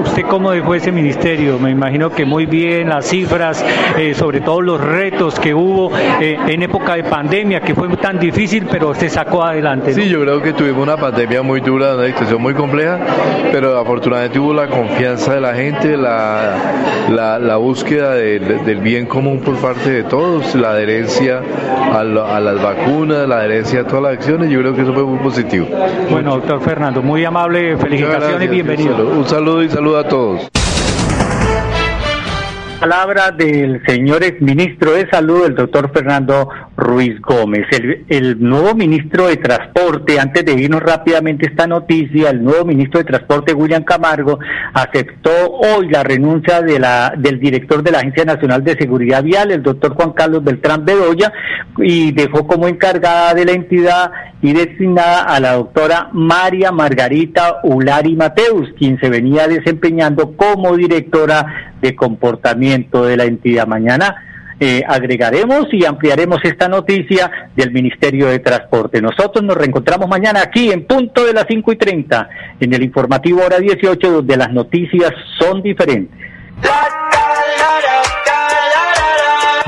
¿Usted 0.00 0.22
cómo 0.22 0.52
dejó 0.52 0.74
ese 0.74 0.92
ministerio? 0.92 1.58
Me 1.58 1.70
imagino 1.70 2.10
que 2.10 2.24
muy 2.24 2.46
bien, 2.46 2.88
las 2.88 3.06
cifras, 3.06 3.64
eh, 3.98 4.14
sobre 4.14 4.40
todo 4.40 4.60
los 4.60 4.80
retos 4.80 5.40
que 5.40 5.54
hubo 5.54 5.90
eh, 6.20 6.38
en 6.46 6.62
época 6.62 6.94
de 6.94 7.04
pandemia, 7.04 7.60
que 7.60 7.74
fue 7.74 7.88
tan 7.96 8.18
difícil, 8.18 8.66
pero 8.70 8.94
se 8.94 9.08
sacó 9.08 9.42
adelante. 9.42 9.94
Sí, 9.94 10.08
yo 10.08 10.20
creo 10.20 10.40
que 10.40 10.52
tuvimos 10.52 10.82
una 10.82 10.96
pandemia 10.96 11.42
muy 11.42 11.60
dura, 11.60 11.94
una 11.94 12.06
situación 12.06 12.40
muy 12.40 12.54
compleja, 12.54 12.98
pero 13.50 13.78
afortunadamente 13.78 14.15
hubo 14.38 14.54
la 14.54 14.68
confianza 14.68 15.34
de 15.34 15.40
la 15.40 15.54
gente, 15.54 15.96
la, 15.96 16.56
la, 17.08 17.56
búsqueda 17.56 18.14
del 18.14 18.80
bien 18.80 19.06
común 19.06 19.40
por 19.40 19.56
parte 19.56 19.90
de 19.90 20.04
todos, 20.04 20.54
la 20.54 20.70
adherencia 20.70 21.42
a, 21.92 22.00
a 22.00 22.40
las 22.40 22.62
vacunas, 22.62 23.28
la 23.28 23.38
adherencia 23.38 23.80
a 23.80 23.84
todas 23.84 24.02
las 24.02 24.12
acciones, 24.14 24.50
yo 24.50 24.60
creo 24.60 24.74
que 24.74 24.82
eso 24.82 24.92
fue 24.92 25.04
muy 25.04 25.18
positivo. 25.18 25.66
Bueno, 26.10 26.36
doctor 26.36 26.60
Fernando, 26.60 27.02
muy 27.02 27.24
amable, 27.24 27.76
felicitaciones 27.76 28.42
y 28.42 28.48
bienvenido. 28.48 29.08
Un 29.08 29.26
saludo 29.26 29.62
y 29.62 29.68
saludo 29.68 29.98
a 29.98 30.04
todos 30.04 30.50
palabra 32.78 33.30
del 33.30 33.82
señor 33.86 34.22
exministro 34.22 34.92
de 34.92 35.08
Salud, 35.08 35.46
el 35.46 35.54
doctor 35.54 35.90
Fernando 35.92 36.48
Ruiz 36.76 37.20
Gómez. 37.20 37.66
El, 38.08 38.42
nuevo 38.42 38.74
ministro 38.74 39.28
de 39.28 39.36
Transporte, 39.36 40.20
antes 40.20 40.44
de 40.44 40.52
irnos 40.52 40.82
rápidamente 40.82 41.46
esta 41.46 41.66
noticia, 41.66 42.30
el 42.30 42.44
nuevo 42.44 42.64
ministro 42.64 43.00
de 43.00 43.04
Transporte, 43.04 43.54
William 43.54 43.82
Camargo, 43.82 44.38
aceptó 44.74 45.30
hoy 45.30 45.88
la 45.88 46.02
renuncia 46.02 46.60
de 46.60 46.78
la, 46.78 47.14
del 47.16 47.40
director 47.40 47.82
de 47.82 47.92
la 47.92 47.98
Agencia 47.98 48.24
Nacional 48.24 48.62
de 48.62 48.76
Seguridad 48.76 49.22
Vial, 49.22 49.52
el 49.52 49.62
doctor 49.62 49.94
Juan 49.94 50.12
Carlos 50.12 50.44
Beltrán 50.44 50.84
Bedoya, 50.84 51.32
y 51.78 52.12
dejó 52.12 52.46
como 52.46 52.68
encargada 52.68 53.32
de 53.32 53.44
la 53.46 53.52
entidad 53.52 54.10
y 54.42 54.52
designada 54.52 55.22
a 55.22 55.40
la 55.40 55.54
doctora 55.54 56.10
María 56.12 56.72
Margarita 56.72 57.60
Ulari 57.62 58.14
Mateus, 58.16 58.68
quien 58.78 59.00
se 59.00 59.08
venía 59.08 59.48
desempeñando 59.48 60.36
como 60.36 60.76
directora 60.76 61.72
de 61.80 61.94
comportamiento 61.94 62.65
de 63.04 63.16
la 63.16 63.24
entidad. 63.24 63.66
Mañana 63.66 64.16
eh, 64.58 64.82
agregaremos 64.86 65.66
y 65.72 65.84
ampliaremos 65.84 66.40
esta 66.42 66.68
noticia 66.68 67.30
del 67.54 67.70
Ministerio 67.70 68.26
de 68.26 68.40
Transporte. 68.40 69.00
Nosotros 69.00 69.44
nos 69.44 69.56
reencontramos 69.56 70.08
mañana 70.08 70.42
aquí 70.42 70.72
en 70.72 70.84
punto 70.84 71.24
de 71.24 71.32
las 71.32 71.44
5 71.48 71.72
y 71.72 71.76
30 71.76 72.28
en 72.60 72.74
el 72.74 72.82
informativo 72.82 73.44
hora 73.44 73.58
18 73.58 74.10
donde 74.10 74.36
las 74.36 74.52
noticias 74.52 75.12
son 75.38 75.62
diferentes. 75.62 76.10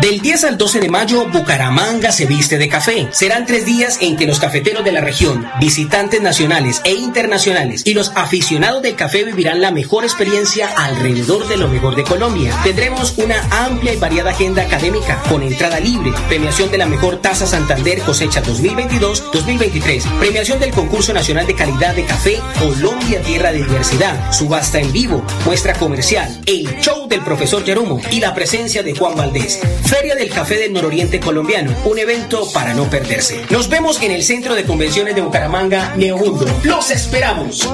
Del 0.00 0.20
10 0.20 0.44
al 0.44 0.58
12 0.58 0.78
de 0.78 0.88
mayo, 0.88 1.26
Bucaramanga 1.26 2.12
se 2.12 2.26
viste 2.26 2.56
de 2.56 2.68
café. 2.68 3.08
Serán 3.10 3.46
tres 3.46 3.66
días 3.66 3.98
en 4.00 4.16
que 4.16 4.28
los 4.28 4.38
cafeteros 4.38 4.84
de 4.84 4.92
la 4.92 5.00
región, 5.00 5.44
visitantes 5.58 6.22
nacionales 6.22 6.80
e 6.84 6.92
internacionales 6.92 7.82
y 7.84 7.94
los 7.94 8.12
aficionados 8.14 8.80
del 8.80 8.94
café 8.94 9.24
vivirán 9.24 9.60
la 9.60 9.72
mejor 9.72 10.04
experiencia 10.04 10.68
alrededor 10.68 11.48
de 11.48 11.56
lo 11.56 11.66
mejor 11.66 11.96
de 11.96 12.04
Colombia. 12.04 12.56
Tendremos 12.62 13.18
una 13.18 13.42
amplia 13.50 13.92
y 13.92 13.96
variada 13.96 14.30
agenda 14.30 14.62
académica 14.62 15.20
con 15.28 15.42
entrada 15.42 15.80
libre, 15.80 16.12
premiación 16.28 16.70
de 16.70 16.78
la 16.78 16.86
mejor 16.86 17.20
taza 17.20 17.46
Santander 17.46 17.98
cosecha 18.02 18.40
2022-2023, 18.44 20.20
premiación 20.20 20.60
del 20.60 20.70
concurso 20.70 21.12
nacional 21.12 21.48
de 21.48 21.56
calidad 21.56 21.96
de 21.96 22.04
café 22.04 22.40
Colombia 22.60 23.20
Tierra 23.22 23.50
de 23.50 23.64
Diversidad, 23.64 24.32
subasta 24.32 24.78
en 24.78 24.92
vivo, 24.92 25.24
muestra 25.44 25.72
comercial, 25.72 26.40
el 26.46 26.78
show 26.78 27.08
del 27.08 27.24
profesor 27.24 27.64
Yerumo 27.64 28.00
y 28.12 28.20
la 28.20 28.32
presencia 28.32 28.84
de 28.84 28.94
Juan 28.94 29.16
Valdés. 29.16 29.58
Feria 29.88 30.14
del 30.14 30.28
Café 30.28 30.56
del 30.56 30.74
Nororiente 30.74 31.18
Colombiano, 31.18 31.74
un 31.86 31.98
evento 31.98 32.46
para 32.52 32.74
no 32.74 32.90
perderse. 32.90 33.46
Nos 33.48 33.70
vemos 33.70 34.02
en 34.02 34.10
el 34.10 34.22
Centro 34.22 34.54
de 34.54 34.64
Convenciones 34.64 35.14
de 35.14 35.22
Bucaramanga, 35.22 35.96
Neomundo. 35.96 36.44
¡Los 36.62 36.90
esperamos! 36.90 37.66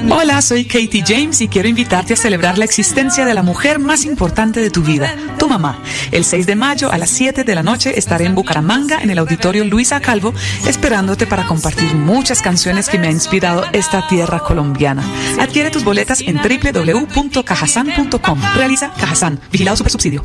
Hola, 0.00 0.40
soy 0.42 0.64
Katie 0.64 1.02
James 1.04 1.40
y 1.40 1.48
quiero 1.48 1.66
invitarte 1.68 2.14
a 2.14 2.16
celebrar 2.16 2.56
la 2.56 2.64
existencia 2.64 3.26
de 3.26 3.34
la 3.34 3.42
mujer 3.42 3.80
más 3.80 4.04
importante 4.04 4.60
de 4.60 4.70
tu 4.70 4.82
vida, 4.82 5.16
tu 5.38 5.48
mamá. 5.48 5.82
El 6.12 6.24
6 6.24 6.46
de 6.46 6.54
mayo 6.54 6.92
a 6.92 6.98
las 6.98 7.10
7 7.10 7.42
de 7.42 7.54
la 7.54 7.64
noche 7.64 7.98
estaré 7.98 8.26
en 8.26 8.36
Bucaramanga, 8.36 9.02
en 9.02 9.10
el 9.10 9.18
auditorio 9.18 9.64
Luisa 9.64 9.98
Calvo, 10.00 10.32
esperándote 10.66 11.26
para 11.26 11.46
compartir 11.46 11.94
muchas 11.94 12.42
canciones 12.42 12.88
que 12.88 12.98
me 12.98 13.08
ha 13.08 13.10
inspirado 13.10 13.64
esta 13.72 14.06
tierra 14.06 14.38
colombiana. 14.38 15.02
Adquiere 15.40 15.70
tus 15.70 15.82
boletas 15.82 16.20
en 16.20 16.36
www.cajasan.com. 16.36 18.40
Realiza 18.54 18.92
Cajasan, 18.92 19.40
vigilado 19.50 19.76
super 19.76 19.90
subsidio. 19.90 20.24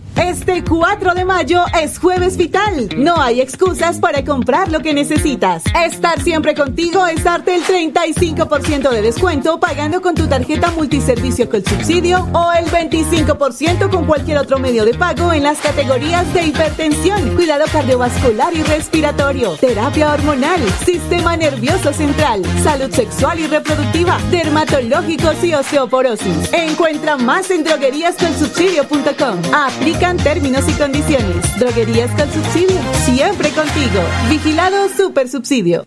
Este 0.15 0.63
4 0.63 1.13
de 1.13 1.25
mayo 1.25 1.63
es 1.81 1.97
jueves 1.97 2.35
vital. 2.35 2.89
No 2.97 3.21
hay 3.21 3.39
excusas 3.39 3.99
para 3.99 4.23
comprar 4.25 4.69
lo 4.69 4.81
que 4.81 4.93
necesitas. 4.93 5.63
Estar 5.85 6.21
siempre 6.21 6.53
contigo 6.53 7.07
es 7.07 7.23
darte 7.23 7.55
el 7.55 7.63
35% 7.63 8.89
de 8.89 9.01
descuento 9.01 9.59
pagando 9.59 10.01
con 10.01 10.15
tu 10.15 10.27
tarjeta 10.27 10.71
multiservicio 10.71 11.49
con 11.49 11.63
subsidio 11.63 12.27
o 12.33 12.51
el 12.51 12.65
25% 12.65 13.89
con 13.89 14.05
cualquier 14.05 14.37
otro 14.37 14.59
medio 14.59 14.83
de 14.85 14.93
pago 14.93 15.31
en 15.31 15.43
las 15.43 15.59
categorías 15.59 16.31
de 16.33 16.47
hipertensión, 16.47 17.35
cuidado 17.35 17.65
cardiovascular 17.71 18.53
y 18.53 18.63
respiratorio, 18.63 19.55
terapia 19.57 20.13
hormonal, 20.13 20.61
sistema 20.85 21.37
nervioso 21.37 21.93
central, 21.93 22.41
salud 22.63 22.91
sexual 22.91 23.39
y 23.39 23.47
reproductiva, 23.47 24.17
dermatológicos 24.29 25.43
y 25.43 25.53
osteoporosis. 25.53 26.51
Encuentra 26.51 27.17
más 27.17 27.49
en 27.51 27.63
drogueríascolsubsidio.com. 27.63 29.53
Aplica 29.53 30.00
términos 30.01 30.67
y 30.67 30.73
condiciones. 30.73 31.59
Droguerías 31.59 32.09
con 32.11 32.31
subsidio. 32.33 32.81
Siempre 33.05 33.49
contigo. 33.49 34.01
Vigilado 34.29 34.89
Super 34.89 35.29
Subsidio. 35.29 35.85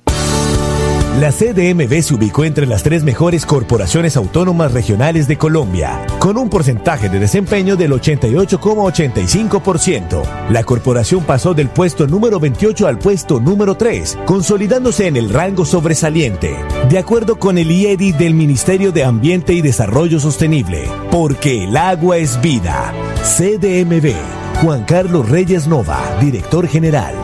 La 1.20 1.30
CDMV 1.30 2.02
se 2.02 2.14
ubicó 2.14 2.44
entre 2.44 2.66
las 2.66 2.82
tres 2.82 3.04
mejores 3.04 3.46
corporaciones 3.46 4.16
autónomas 4.16 4.72
regionales 4.72 5.28
de 5.28 5.38
Colombia, 5.38 6.04
con 6.18 6.36
un 6.36 6.50
porcentaje 6.50 7.08
de 7.08 7.20
desempeño 7.20 7.76
del 7.76 7.92
88,85%. 7.92 10.24
La 10.50 10.64
corporación 10.64 11.22
pasó 11.22 11.54
del 11.54 11.68
puesto 11.68 12.08
número 12.08 12.40
28 12.40 12.88
al 12.88 12.98
puesto 12.98 13.38
número 13.38 13.76
3, 13.76 14.18
consolidándose 14.26 15.06
en 15.06 15.16
el 15.16 15.30
rango 15.30 15.64
sobresaliente, 15.64 16.56
de 16.88 16.98
acuerdo 16.98 17.38
con 17.38 17.58
el 17.58 17.70
IEDI 17.70 18.10
del 18.10 18.34
Ministerio 18.34 18.90
de 18.90 19.04
Ambiente 19.04 19.52
y 19.52 19.62
Desarrollo 19.62 20.18
Sostenible, 20.18 20.88
porque 21.12 21.62
el 21.62 21.76
agua 21.76 22.16
es 22.16 22.40
vida. 22.40 22.92
CDMV, 23.22 24.14
Juan 24.62 24.82
Carlos 24.82 25.28
Reyes 25.28 25.68
Nova, 25.68 26.00
director 26.20 26.66
general. 26.66 27.23